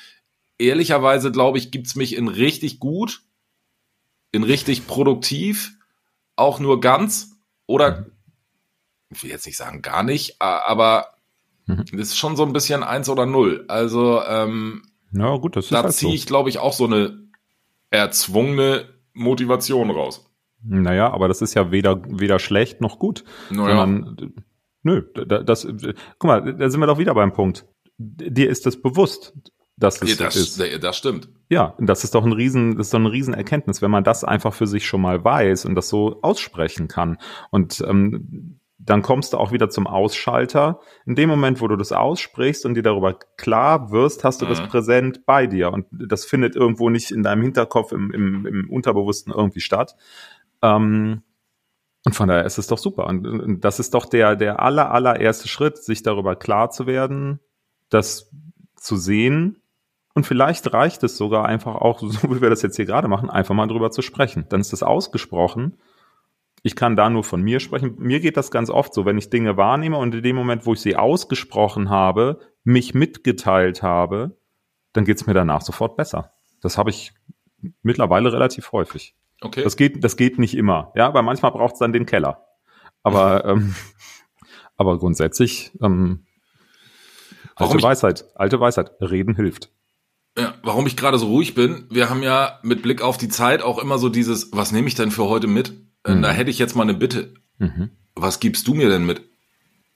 ehrlicherweise 0.59 1.31
glaube 1.33 1.59
ich, 1.59 1.71
gibt's 1.71 1.97
mich 1.97 2.17
in 2.17 2.29
richtig 2.29 2.79
gut 2.79 3.23
in 4.33 4.43
richtig 4.43 4.87
produktiv, 4.87 5.77
auch 6.37 6.59
nur 6.59 6.81
ganz 6.81 7.37
oder 7.67 8.01
mhm. 8.01 8.13
ich 9.11 9.23
will 9.23 9.31
jetzt 9.31 9.47
nicht 9.47 9.59
sagen 9.59 9.83
gar 9.83 10.03
nicht, 10.03 10.41
aber 10.41 11.09
mhm. 11.67 11.85
das 11.93 12.09
ist 12.09 12.19
schon 12.19 12.37
so 12.37 12.45
ein 12.45 12.55
bisschen 12.55 12.83
eins 12.83 13.09
oder 13.09 13.27
null. 13.27 13.67
Also 13.69 14.23
ähm, 14.27 14.83
ja, 15.13 15.37
gut, 15.37 15.57
das 15.57 15.67
ist 15.67 15.73
da 15.73 15.83
halt 15.83 15.93
ziehe 15.93 16.15
ich, 16.15 16.27
glaube 16.27 16.49
ich, 16.49 16.59
auch 16.59 16.73
so 16.73 16.87
eine 16.87 17.22
erzwungene 17.93 18.89
Motivation 19.13 19.91
raus. 19.91 20.29
Naja, 20.65 21.13
aber 21.13 21.29
das 21.29 21.43
ist 21.43 21.55
ja 21.55 21.71
weder, 21.71 22.03
weder 22.09 22.41
schlecht 22.41 22.81
noch 22.81 22.99
gut. 22.99 23.25
Naja. 23.51 23.77
Sondern, 23.77 24.35
nö, 24.83 25.03
das, 25.15 25.67
guck 26.19 26.25
mal, 26.25 26.55
da 26.55 26.69
sind 26.69 26.81
wir 26.81 26.87
doch 26.87 26.99
wieder 26.99 27.15
beim 27.15 27.33
Punkt. 27.33 27.67
Dir 27.99 28.51
ist 28.51 28.67
das 28.67 28.81
bewusst 28.81 29.33
dass 29.83 30.01
es 30.01 30.19
ja, 30.19 30.27
das, 30.27 30.37
ist. 30.37 30.83
Das 30.83 30.97
stimmt. 30.97 31.29
Ja, 31.49 31.75
das 31.79 32.05
ist 32.05 32.15
doch 32.15 32.25
ein 32.25 32.33
riesen, 32.33 32.77
das 32.77 32.89
ist 32.89 32.95
doch 32.95 33.01
eine 33.01 33.11
riesen 33.11 33.35
Erkenntnis, 33.35 33.83
wenn 33.83 33.91
man 33.91 34.05
das 34.05 34.23
einfach 34.23 34.55
für 34.55 34.67
sich 34.67 34.87
schon 34.87 35.01
mal 35.01 35.25
weiß 35.25 35.65
und 35.65 35.75
das 35.75 35.89
so 35.89 36.21
aussprechen 36.23 36.89
kann. 36.89 37.19
Und 37.51 37.83
ähm, 37.87 38.61
dann 38.85 39.03
kommst 39.03 39.33
du 39.33 39.39
auch 39.39 39.53
wieder 39.53 39.71
zum 39.71 39.87
Ausschalter. 39.87 40.81
In 41.07 41.15
dem 41.15 41.29
Moment, 41.29 41.61
wo 41.61 41.69
du 41.69 41.77
das 41.77 41.93
aussprichst 41.93 42.67
und 42.67 42.75
dir 42.75 42.83
darüber 42.83 43.15
klar 43.37 43.91
wirst, 43.91 44.25
hast 44.25 44.41
du 44.41 44.47
mhm. 44.47 44.51
das 44.51 44.61
präsent 44.63 45.25
bei 45.27 45.47
dir. 45.47 45.73
Und 45.73 45.87
das 45.91 46.25
findet 46.25 46.57
irgendwo 46.57 46.91
nicht 46.91 47.11
in 47.11 47.23
deinem 47.23 47.43
Hinterkopf, 47.43 47.93
im, 47.93 48.11
im, 48.11 48.47
im 48.47 48.71
Unterbewussten 48.71 49.33
irgendwie 49.33 49.61
statt. 49.61 49.97
Ähm, 50.63 51.23
und 52.05 52.15
von 52.15 52.29
daher 52.29 52.45
ist 52.45 52.59
es 52.59 52.67
doch 52.67 52.79
super. 52.79 53.07
Und, 53.07 53.27
und 53.27 53.65
das 53.65 53.79
ist 53.79 53.95
doch 53.95 54.07
der, 54.07 54.35
der 54.37 54.61
aller, 54.61 54.91
allererste 54.91 55.49
Schritt, 55.49 55.79
sich 55.79 56.03
darüber 56.03 56.35
klar 56.35 56.71
zu 56.71 56.87
werden, 56.87 57.39
das 57.89 58.31
zu 58.77 58.97
sehen 58.97 59.63
und 60.15 60.27
vielleicht 60.27 60.73
reicht 60.73 61.03
es 61.05 61.17
sogar 61.17 61.47
einfach 61.47 61.77
auch, 61.77 62.01
so 62.01 62.35
wie 62.35 62.41
wir 62.41 62.51
das 62.51 62.63
jetzt 62.63 62.77
hier 62.77 62.85
gerade 62.85 63.09
machen, 63.09 63.31
einfach 63.31 63.55
mal 63.55 63.67
drüber 63.67 63.91
zu 63.91 64.03
sprechen. 64.03 64.47
Dann 64.49 64.61
ist 64.61 64.73
das 64.73 64.83
ausgesprochen. 64.83 65.79
Ich 66.63 66.77
kann 66.77 66.95
da 66.95 67.11
nur 67.11 67.25
von 67.25 67.43
mir 67.43 67.59
sprechen. 67.59 67.97
Mir 67.99 68.21
geht 68.21 68.37
das 68.37 68.51
ganz 68.51 68.71
oft 68.71 68.95
so, 68.95 69.05
wenn 69.05 69.19
ich 69.19 69.31
Dinge 69.31 69.57
wahrnehme 69.57 69.97
und 69.99 70.15
in 70.15 70.23
dem 70.23 70.37
Moment, 70.37 70.65
wo 70.65 70.75
ich 70.75 70.81
sie 70.81 70.97
ausgesprochen 70.97 71.91
habe, 71.91 72.39
mich 72.63 72.95
mitgeteilt 72.95 73.83
habe, 73.83 74.39
dann 74.93 75.05
geht 75.05 75.17
es 75.17 75.27
mir 75.27 75.35
danach 75.35 75.63
sofort 75.63 75.97
besser. 75.97 76.33
Das 76.61 76.79
habe 76.79 76.91
ich 76.91 77.13
mittlerweile 77.83 78.33
relativ 78.33 78.73
häufig. 78.73 79.17
Okay. 79.41 79.65
Das 79.65 79.77
geht, 79.77 80.05
das 80.05 80.17
geht 80.17 80.39
nicht 80.39 80.57
immer. 80.57 80.93
Ja, 80.95 81.13
weil 81.15 81.23
manchmal 81.23 81.51
braucht 81.51 81.75
es 81.75 81.79
dann 81.81 81.93
den 81.93 82.07
Keller. 82.07 82.47
Aber, 83.03 83.45
ähm, 83.47 83.75
aber 84.77 84.99
grundsätzlich, 84.99 85.73
ähm, 85.83 86.27
alte 87.57 87.83
Weisheit, 87.83 88.25
alte 88.35 88.61
Weisheit, 88.61 88.93
reden 89.01 89.35
hilft. 89.35 89.71
Ja, 90.39 90.55
warum 90.63 90.87
ich 90.87 90.97
gerade 90.97 91.19
so 91.19 91.27
ruhig 91.27 91.55
bin, 91.55 91.87
wir 91.91 92.09
haben 92.09 92.23
ja 92.23 92.61
mit 92.63 92.83
Blick 92.83 93.03
auf 93.03 93.19
die 93.19 93.29
Zeit 93.29 93.63
auch 93.63 93.79
immer 93.79 93.99
so 93.99 94.09
dieses, 94.09 94.51
was 94.53 94.73
nehme 94.73 94.89
ich 94.89 94.95
denn 94.95 95.11
für 95.11 95.25
heute 95.25 95.47
mit? 95.47 95.75
Äh, 96.05 96.15
mhm. 96.15 96.23
Da 96.23 96.31
hätte 96.31 96.51
ich 96.51 96.59
jetzt 96.59 96.77
mal 96.77 96.83
eine 96.83 96.95
Bitte. 96.95 97.35
Mhm. 97.59 97.91
Was 98.15 98.41
gibst 98.41 98.67
du 98.69 98.75
mir 98.75 98.89
denn 98.89 99.07
mit? 99.07 99.23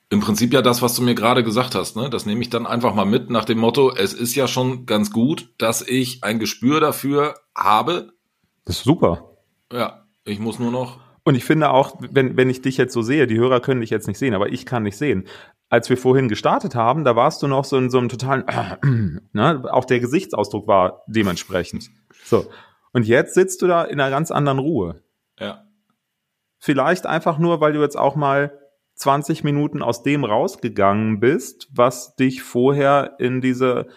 Im 0.09 0.21
Prinzip 0.21 0.53
ja 0.53 0.63
das, 0.63 0.83
was 0.83 0.95
du 0.95 1.03
mir 1.03 1.15
gerade 1.15 1.43
gesagt 1.43 1.75
hast, 1.75 1.97
ne? 1.97 2.09
Das 2.09 2.27
nehme 2.27 2.41
ich 2.41 2.49
dann 2.49 2.67
einfach 2.67 2.95
mal 2.95 3.07
mit 3.07 3.29
nach 3.29 3.45
dem 3.45 3.59
Motto, 3.59 3.93
es 3.95 4.13
ist 4.13 4.37
ja 4.37 4.47
schon 4.47 4.87
ganz 4.87 5.11
gut, 5.11 5.53
dass 5.59 5.83
ich 5.83 6.23
ein 6.23 6.39
Gespür 6.39 6.79
dafür 6.79 7.35
habe. 7.57 8.13
Das 8.65 8.77
ist 8.77 8.85
super. 8.85 9.33
Ja, 9.73 10.07
ich 10.25 10.39
muss 10.39 10.59
nur 10.59 10.71
noch 10.71 11.01
und 11.25 11.35
ich 11.35 11.45
finde 11.45 11.71
auch, 11.71 11.97
wenn, 11.99 12.37
wenn 12.37 12.49
ich 12.49 12.63
dich 12.63 12.77
jetzt 12.77 12.93
so 12.93 13.03
sehe, 13.03 13.27
die 13.27 13.37
Hörer 13.37 13.59
können 13.59 13.81
dich 13.81 13.91
jetzt 13.91 14.07
nicht 14.07 14.17
sehen, 14.17 14.33
aber 14.33 14.53
ich 14.53 14.65
kann 14.65 14.85
dich 14.85 14.97
sehen 14.97 15.27
als 15.69 15.91
wir 15.91 15.97
vorhin 15.97 16.29
gestartet 16.29 16.75
haben, 16.75 17.05
da 17.05 17.17
warst 17.17 17.43
du 17.43 17.49
noch 17.49 17.65
so 17.65 17.77
in 17.77 17.91
so 17.91 17.99
einem 17.99 18.09
totalen, 18.09 18.47
äh, 18.47 18.77
ne? 19.33 19.65
auch 19.71 19.85
der 19.85 20.01
Gesichtsausdruck 20.01 20.67
war 20.67 21.03
dementsprechend. 21.07 21.91
So. 22.25 22.47
Und 22.93 23.07
jetzt 23.07 23.35
sitzt 23.35 23.63
du 23.63 23.67
da 23.67 23.83
in 23.85 24.01
einer 24.01 24.11
ganz 24.11 24.31
anderen 24.31 24.59
Ruhe. 24.59 25.03
Ja. 25.39 25.66
Vielleicht 26.59 27.07
einfach 27.07 27.39
nur, 27.39 27.61
weil 27.61 27.73
du 27.73 27.81
jetzt 27.81 27.99
auch 27.99 28.17
mal 28.17 28.59
20 28.95 29.45
Minuten 29.45 29.83
aus 29.83 30.03
dem 30.03 30.25
rausgegangen 30.25 31.21
bist, 31.21 31.69
was 31.73 32.17
dich 32.17 32.43
vorher 32.43 33.17
in 33.19 33.41
diese 33.41 33.89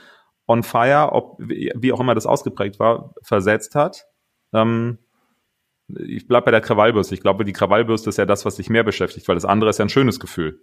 On 0.48 0.64
Fire, 0.64 1.10
ob, 1.14 1.38
wie 1.40 1.94
auch 1.94 2.00
immer 2.00 2.16
das 2.16 2.26
ausgeprägt 2.26 2.80
war, 2.80 3.14
versetzt 3.22 3.76
hat. 3.76 4.06
Ähm, 4.54 4.98
ich 5.88 6.28
bleib 6.28 6.46
bei 6.46 6.52
der 6.52 6.62
Krawallbürste. 6.62 7.16
Ich 7.16 7.22
glaube, 7.22 7.46
die 7.46 7.54
Krawallbürste 7.54 8.10
ist 8.10 8.18
ja 8.18 8.26
das, 8.26 8.46
was 8.46 8.56
dich 8.56 8.70
mehr 8.70 8.84
beschäftigt, 8.84 9.28
weil 9.28 9.36
das 9.36 9.46
andere 9.46 9.70
ist 9.70 9.80
ja 9.80 9.86
ein 9.86 9.90
schönes 9.90 10.20
Gefühl. 10.20 10.60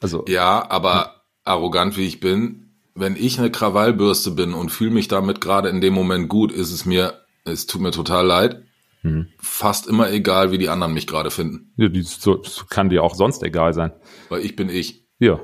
Also 0.00 0.24
ja, 0.28 0.68
aber 0.70 1.22
arrogant 1.44 1.96
wie 1.96 2.06
ich 2.06 2.20
bin, 2.20 2.80
wenn 2.94 3.16
ich 3.16 3.38
eine 3.38 3.50
Krawallbürste 3.50 4.32
bin 4.32 4.54
und 4.54 4.70
fühle 4.70 4.90
mich 4.90 5.08
damit 5.08 5.40
gerade 5.40 5.68
in 5.68 5.80
dem 5.80 5.94
Moment 5.94 6.28
gut, 6.28 6.52
ist 6.52 6.72
es 6.72 6.84
mir, 6.84 7.24
es 7.44 7.66
tut 7.66 7.80
mir 7.80 7.90
total 7.90 8.26
leid, 8.26 8.63
Hm. 9.04 9.28
fast 9.38 9.86
immer 9.86 10.10
egal, 10.10 10.50
wie 10.50 10.56
die 10.56 10.70
anderen 10.70 10.94
mich 10.94 11.06
gerade 11.06 11.30
finden. 11.30 11.74
Ja, 11.76 11.88
die, 11.88 12.00
so, 12.00 12.42
kann 12.70 12.88
dir 12.88 13.02
auch 13.02 13.14
sonst 13.14 13.42
egal 13.42 13.74
sein. 13.74 13.92
Weil 14.30 14.40
ich 14.40 14.56
bin 14.56 14.70
ich. 14.70 15.04
Ja. 15.18 15.40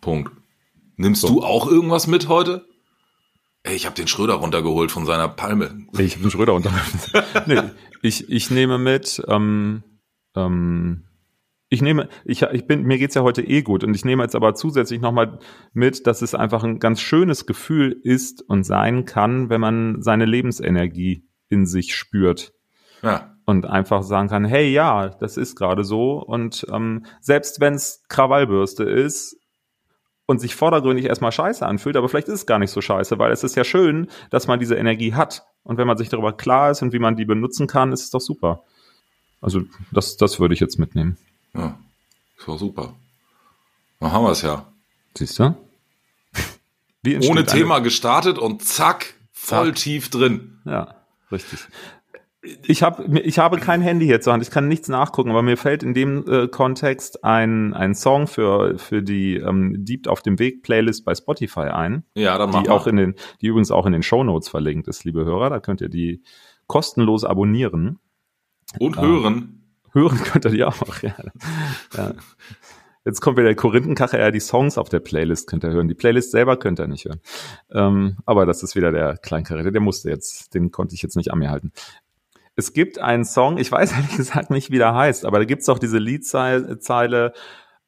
Punkt. 0.00 0.32
Nimmst 0.96 1.22
du 1.22 1.40
auch 1.40 1.68
irgendwas 1.68 2.08
mit 2.08 2.28
heute? 2.28 2.66
Ey, 3.62 3.76
ich 3.76 3.86
habe 3.86 3.94
den 3.94 4.08
Schröder 4.08 4.34
runtergeholt 4.34 4.90
von 4.90 5.06
seiner 5.06 5.28
Palme. 5.28 5.86
Ich 5.96 6.18
bin 6.18 6.28
Schröder 6.28 6.54
unter. 6.54 6.72
nee, 7.46 7.62
ich, 8.02 8.28
ich 8.28 8.50
nehme 8.50 8.78
mit, 8.78 9.22
ähm, 9.28 9.84
ähm, 10.34 11.04
ich 11.68 11.82
nehme, 11.82 12.08
ich, 12.24 12.42
ich 12.42 12.66
bin, 12.66 12.82
mir 12.82 12.98
geht's 12.98 13.14
ja 13.14 13.22
heute 13.22 13.42
eh 13.42 13.62
gut 13.62 13.84
und 13.84 13.94
ich 13.94 14.04
nehme 14.04 14.24
jetzt 14.24 14.34
aber 14.34 14.54
zusätzlich 14.54 15.00
nochmal 15.00 15.38
mit, 15.72 16.08
dass 16.08 16.20
es 16.20 16.34
einfach 16.34 16.64
ein 16.64 16.80
ganz 16.80 17.00
schönes 17.00 17.46
Gefühl 17.46 17.96
ist 18.02 18.42
und 18.42 18.64
sein 18.64 19.04
kann, 19.04 19.50
wenn 19.50 19.60
man 19.60 20.02
seine 20.02 20.24
Lebensenergie 20.24 21.28
in 21.48 21.64
sich 21.64 21.94
spürt 21.94 22.53
Ja. 23.04 23.36
und 23.44 23.66
einfach 23.66 24.02
sagen 24.02 24.28
kann, 24.28 24.44
hey, 24.44 24.72
ja, 24.72 25.08
das 25.08 25.36
ist 25.36 25.56
gerade 25.56 25.84
so 25.84 26.14
und 26.22 26.66
ähm, 26.72 27.04
selbst 27.20 27.60
wenn 27.60 27.74
es 27.74 28.02
Krawallbürste 28.08 28.84
ist 28.84 29.36
und 30.26 30.40
sich 30.40 30.54
vordergründig 30.54 31.04
erstmal 31.04 31.32
scheiße 31.32 31.66
anfühlt, 31.66 31.96
aber 31.96 32.08
vielleicht 32.08 32.28
ist 32.28 32.34
es 32.34 32.46
gar 32.46 32.58
nicht 32.58 32.70
so 32.70 32.80
scheiße, 32.80 33.18
weil 33.18 33.30
es 33.30 33.44
ist 33.44 33.56
ja 33.56 33.64
schön, 33.64 34.08
dass 34.30 34.46
man 34.46 34.58
diese 34.58 34.76
Energie 34.76 35.14
hat 35.14 35.44
und 35.62 35.76
wenn 35.78 35.86
man 35.86 35.98
sich 35.98 36.08
darüber 36.08 36.32
klar 36.32 36.70
ist 36.70 36.82
und 36.82 36.92
wie 36.92 36.98
man 36.98 37.16
die 37.16 37.24
benutzen 37.24 37.66
kann, 37.66 37.92
ist 37.92 38.02
es 38.02 38.10
doch 38.10 38.20
super. 38.20 38.64
Also 39.40 39.62
das, 39.92 40.16
das 40.16 40.40
würde 40.40 40.54
ich 40.54 40.60
jetzt 40.60 40.78
mitnehmen. 40.78 41.18
Ja. 41.52 41.78
Ist 42.38 42.48
doch 42.48 42.58
super. 42.58 42.94
Dann 44.00 44.12
haben 44.12 44.24
wir 44.24 44.30
es 44.30 44.42
ja. 44.42 44.66
Siehst 45.16 45.38
du? 45.38 45.54
Ohne 47.28 47.44
Thema 47.44 47.80
gestartet 47.80 48.38
und 48.38 48.64
zack, 48.64 49.14
voll 49.32 49.68
Zack. 49.68 49.76
tief 49.76 50.10
drin. 50.10 50.58
Ja, 50.64 50.94
richtig. 51.30 51.60
Ich 52.66 52.82
habe 52.82 53.20
ich 53.20 53.38
habe 53.38 53.58
kein 53.58 53.80
Handy 53.80 54.06
hier 54.06 54.20
zur 54.20 54.32
Hand, 54.32 54.42
ich 54.42 54.50
kann 54.50 54.68
nichts 54.68 54.88
nachgucken, 54.88 55.30
aber 55.30 55.42
mir 55.42 55.56
fällt 55.56 55.82
in 55.82 55.94
dem 55.94 56.24
äh, 56.28 56.48
Kontext 56.48 57.24
ein, 57.24 57.72
ein 57.74 57.94
Song 57.94 58.26
für, 58.26 58.78
für 58.78 59.02
die 59.02 59.36
ähm, 59.36 59.84
Deep 59.84 60.08
auf 60.08 60.22
dem 60.22 60.38
Weg 60.38 60.62
Playlist 60.62 61.04
bei 61.04 61.14
Spotify 61.14 61.60
ein, 61.60 62.04
Ja, 62.14 62.36
dann 62.36 62.50
machen 62.50 62.64
die 62.64 62.70
auch 62.70 62.86
in 62.86 62.96
den, 62.96 63.14
die 63.40 63.46
übrigens 63.46 63.70
auch 63.70 63.86
in 63.86 63.92
den 63.92 64.02
Show 64.02 64.24
Notes 64.24 64.48
verlinkt 64.48 64.88
ist, 64.88 65.04
liebe 65.04 65.24
Hörer. 65.24 65.48
Da 65.50 65.60
könnt 65.60 65.80
ihr 65.80 65.88
die 65.88 66.22
kostenlos 66.66 67.24
abonnieren. 67.24 67.98
und 68.78 69.00
hören. 69.00 69.60
Hören 69.92 70.18
könnt 70.18 70.44
ihr 70.44 70.50
die 70.50 70.64
auch, 70.64 70.74
ja. 71.02 71.14
ja. 71.96 72.12
Jetzt 73.04 73.20
kommt 73.20 73.36
wieder 73.36 73.48
der 73.48 73.56
Korinthenkacher, 73.56 74.18
ja, 74.18 74.30
die 74.30 74.40
Songs 74.40 74.78
auf 74.78 74.88
der 74.88 75.00
Playlist 75.00 75.46
könnt 75.46 75.62
ihr 75.62 75.70
hören. 75.70 75.88
Die 75.88 75.94
Playlist 75.94 76.30
selber 76.30 76.56
könnt 76.56 76.80
ihr 76.80 76.86
nicht 76.86 77.04
hören. 77.04 77.20
Ähm, 77.70 78.16
aber 78.24 78.46
das 78.46 78.62
ist 78.62 78.76
wieder 78.76 78.92
der 78.92 79.18
Kleinkarette, 79.18 79.72
der 79.72 79.82
musste 79.82 80.08
jetzt, 80.08 80.54
den 80.54 80.70
konnte 80.70 80.94
ich 80.94 81.02
jetzt 81.02 81.16
nicht 81.16 81.30
an 81.30 81.38
mir 81.38 81.50
halten. 81.50 81.72
Es 82.56 82.72
gibt 82.72 82.98
einen 82.98 83.24
Song, 83.24 83.58
ich 83.58 83.70
weiß 83.70 83.92
ehrlich 83.96 84.16
gesagt 84.16 84.50
nicht, 84.50 84.70
wie 84.70 84.78
der 84.78 84.94
heißt, 84.94 85.24
aber 85.24 85.38
da 85.38 85.44
gibt's 85.44 85.68
auch 85.68 85.78
diese 85.78 85.98
Liedzeile, 85.98 87.32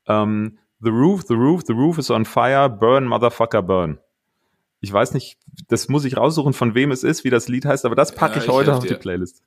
ähm, 0.06 0.58
The 0.80 0.90
roof, 0.90 1.24
the 1.26 1.34
roof, 1.34 1.62
the 1.66 1.72
roof 1.72 1.98
is 1.98 2.10
on 2.10 2.24
fire, 2.24 2.68
burn, 2.68 3.06
motherfucker, 3.06 3.62
burn. 3.62 3.98
Ich 4.80 4.92
weiß 4.92 5.14
nicht, 5.14 5.38
das 5.68 5.88
muss 5.88 6.04
ich 6.04 6.16
raussuchen, 6.16 6.52
von 6.52 6.74
wem 6.74 6.90
es 6.90 7.02
ist, 7.02 7.24
wie 7.24 7.30
das 7.30 7.48
Lied 7.48 7.64
heißt, 7.64 7.86
aber 7.86 7.94
das 7.94 8.14
packe 8.14 8.36
Ja, 8.36 8.42
ich 8.42 8.48
heute 8.48 8.74
auf 8.74 8.84
die. 8.84 8.94
Playlist. 8.94 9.42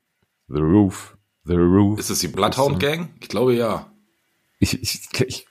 The 0.48 0.60
roof, 0.60 1.16
the 1.44 1.54
roof. 1.54 2.00
Ist 2.00 2.10
es 2.10 2.18
die 2.18 2.28
Bloodhound 2.28 2.80
Gang? 2.80 3.10
Ich 3.20 3.28
glaube 3.28 3.54
ja. 3.54 3.92
Ich, 4.58 4.82
ich, 4.82 5.08
ich, 5.24 5.46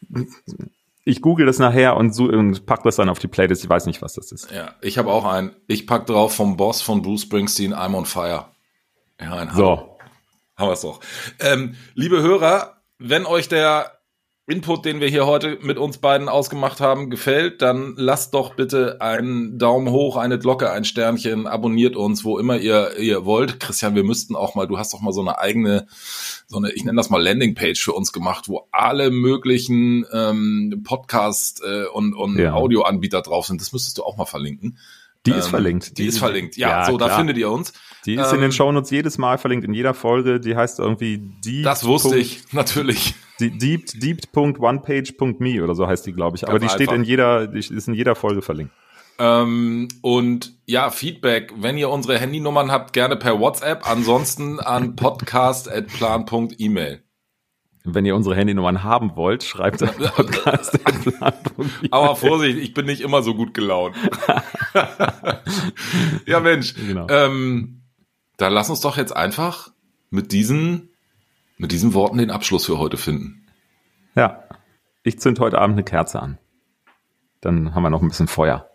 ich 1.06 1.22
google 1.22 1.46
das 1.46 1.60
nachher 1.60 1.96
und, 1.96 2.14
so, 2.14 2.26
und 2.26 2.66
pack 2.66 2.84
das 2.84 2.98
dann 2.98 3.08
auf 3.08 3.20
die 3.20 3.30
Playlist. 3.30 3.64
Ich 3.64 3.70
weiß 3.70 3.86
nicht, 3.86 4.02
was 4.02 4.14
das 4.14 4.34
ist. 4.34 4.52
Ja, 4.52 4.76
ich 4.82 4.98
habe 4.98 5.10
auch 5.10 5.26
einen. 5.26 5.56
Ich 5.68 5.88
pack 5.88 6.06
drauf 6.06 6.36
vom 6.36 6.58
Boss 6.58 6.82
von 6.82 7.02
Bruce 7.02 7.22
Springsteen, 7.22 7.74
I'm 7.74 7.96
on 7.96 8.06
Fire. 8.06 8.48
Ja, 9.20 9.32
Hammer. 9.32 9.54
So, 9.56 9.98
Haben 10.58 10.70
wir 10.70 10.74
es 10.74 10.82
doch. 10.82 11.00
Ähm, 11.40 11.76
liebe 11.94 12.22
Hörer, 12.22 12.78
wenn 12.98 13.26
euch 13.26 13.48
der 13.48 13.92
Input, 14.48 14.84
den 14.84 15.00
wir 15.00 15.08
hier 15.08 15.28
heute 15.28 15.60
mit 15.62 15.78
uns 15.78 16.00
beiden 16.00 16.28
ausgemacht 16.28 16.80
haben, 16.80 17.12
gefällt, 17.12 17.62
dann 17.62 17.94
lasst 17.98 18.34
doch 18.34 18.56
bitte 18.56 19.00
einen 19.00 19.60
Daumen 19.60 19.90
hoch, 19.92 20.18
eine 20.18 20.40
Glocke, 20.40 20.72
ein 20.72 20.86
Sternchen, 20.86 21.46
abonniert 21.46 21.96
uns, 21.96 22.24
wo 22.26 22.40
immer 22.40 22.58
ihr, 22.58 22.98
ihr 22.98 23.26
wollt. 23.26 23.60
Christian, 23.60 23.94
wir 23.94 24.04
müssten 24.04 24.36
auch 24.36 24.56
mal, 24.56 24.66
du 24.68 24.80
hast 24.80 24.92
doch 24.94 25.02
mal 25.02 25.14
so 25.14 25.22
eine 25.22 25.38
eigene, 25.38 25.86
so 26.48 26.58
eine, 26.58 26.72
ich 26.72 26.84
nenne 26.84 26.98
das 26.98 27.12
mal 27.12 27.22
Landingpage 27.22 27.80
für 27.80 27.94
uns 27.94 28.12
gemacht, 28.12 28.50
wo 28.50 28.68
alle 28.72 29.12
möglichen 29.12 30.06
ähm, 30.12 30.82
Podcast 30.84 31.62
äh, 31.64 31.86
und, 31.86 32.16
und 32.16 32.40
Ja. 32.40 32.54
Audioanbieter 32.54 33.22
drauf 33.22 33.46
sind. 33.46 33.62
Das 33.62 33.72
müsstest 33.72 34.00
du 34.00 34.04
auch 34.04 34.18
mal 34.18 34.26
verlinken. 34.26 34.80
die 35.28 35.32
ist 35.32 35.46
Ähm, 35.46 35.50
verlinkt. 35.52 35.98
Die, 36.00 36.06
ist 36.08 36.18
verlinkt. 36.18 36.58
Ja, 36.58 36.86
so, 36.86 36.98
da 36.98 37.06
klar. 37.06 37.18
findet 37.20 37.38
ihr 37.38 37.52
uns. 37.52 37.72
Die 38.10 38.16
ist 38.16 38.32
in 38.32 38.38
ähm, 38.38 38.42
den 38.42 38.52
Shownotes 38.52 38.90
jedes 38.90 39.20
Mal 39.20 39.38
verlinkt, 39.38 39.66
in 39.66 39.74
jeder 39.74 39.94
Folge. 39.94 40.40
Die 40.40 40.56
heißt 40.56 40.80
irgendwie 40.80 41.20
deep. 41.46 41.64
Das 41.64 41.86
wusste 41.86 42.18
ich, 42.18 42.42
natürlich. 42.54 43.14
Deep, 43.40 43.86
deep.onepage.me 43.94 45.64
oder 45.64 45.76
so 45.76 45.86
heißt 45.86 46.08
die, 46.08 46.14
glaube 46.14 46.36
ich. 46.36 46.48
Aber 46.48 46.58
Ganz 46.60 46.72
die 46.72 46.76
steht 46.76 46.90
einfach. 46.90 47.04
in 47.04 47.06
jeder, 47.08 47.46
die 47.48 47.60
ist 47.60 47.88
in 47.88 47.94
jeder 47.94 48.16
Folge 48.16 48.42
verlinkt. 48.42 48.74
Ähm, 49.20 49.88
und 50.02 50.54
ja, 50.66 50.90
Feedback, 50.90 51.54
wenn 51.58 51.78
ihr 51.78 51.90
unsere 51.90 52.18
Handynummern 52.18 52.72
habt, 52.72 52.94
gerne 52.94 53.16
per 53.16 53.40
WhatsApp, 53.40 53.88
ansonsten 53.88 54.60
an 54.60 54.96
podcast.plan.email. 54.96 57.04
Wenn 57.86 58.06
ihr 58.06 58.16
unsere 58.16 58.36
Handynummern 58.36 58.84
haben 58.84 59.16
wollt, 59.16 59.44
schreibt 59.44 59.84
an 59.84 59.90
podcast.plan.me. 60.16 61.70
Aber 61.92 62.16
Vorsicht, 62.16 62.58
ich 62.58 62.74
bin 62.74 62.88
nicht 62.88 63.02
immer 63.02 63.22
so 63.22 63.36
gut 63.36 63.54
gelaunt. 63.54 63.96
ja, 66.26 66.40
Mensch. 66.40 66.74
Genau. 66.76 67.06
Ähm, 67.10 67.79
dann 68.40 68.54
lass 68.54 68.70
uns 68.70 68.82
doch 68.82 68.98
jetzt 68.98 69.16
einfach 69.16 69.72
mit 70.10 70.32
diesen, 70.32 70.90
mit 71.58 71.72
diesen 71.72 71.94
Worten 71.94 72.18
den 72.18 72.32
Abschluss 72.32 72.66
für 72.66 72.80
heute 72.80 72.98
finden. 72.98 73.46
Ja. 74.16 74.44
Ich 75.04 75.20
zünd 75.20 75.40
heute 75.40 75.60
Abend 75.60 75.76
eine 75.76 75.84
Kerze 75.84 76.22
an. 76.22 76.38
Dann 77.42 77.76
haben 77.76 77.84
wir 77.84 77.90
noch 77.90 78.02
ein 78.02 78.08
bisschen 78.08 78.28
Feuer. 78.28 78.70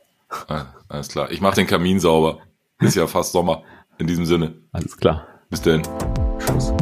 Ah, 0.49 0.67
alles 0.89 1.09
klar. 1.09 1.31
Ich 1.31 1.41
mache 1.41 1.57
den 1.57 1.67
Kamin 1.67 2.01
sauber. 2.01 2.39
Ist 2.81 2.95
ja 2.95 3.07
fast 3.07 3.33
Sommer. 3.33 3.63
In 3.99 4.07
diesem 4.07 4.27
Sinne. 4.27 4.55
Alles 4.73 4.97
klar. 4.97 5.27
Bis 5.51 5.63
denn. 5.63 5.83
Tschüss. 6.39 6.73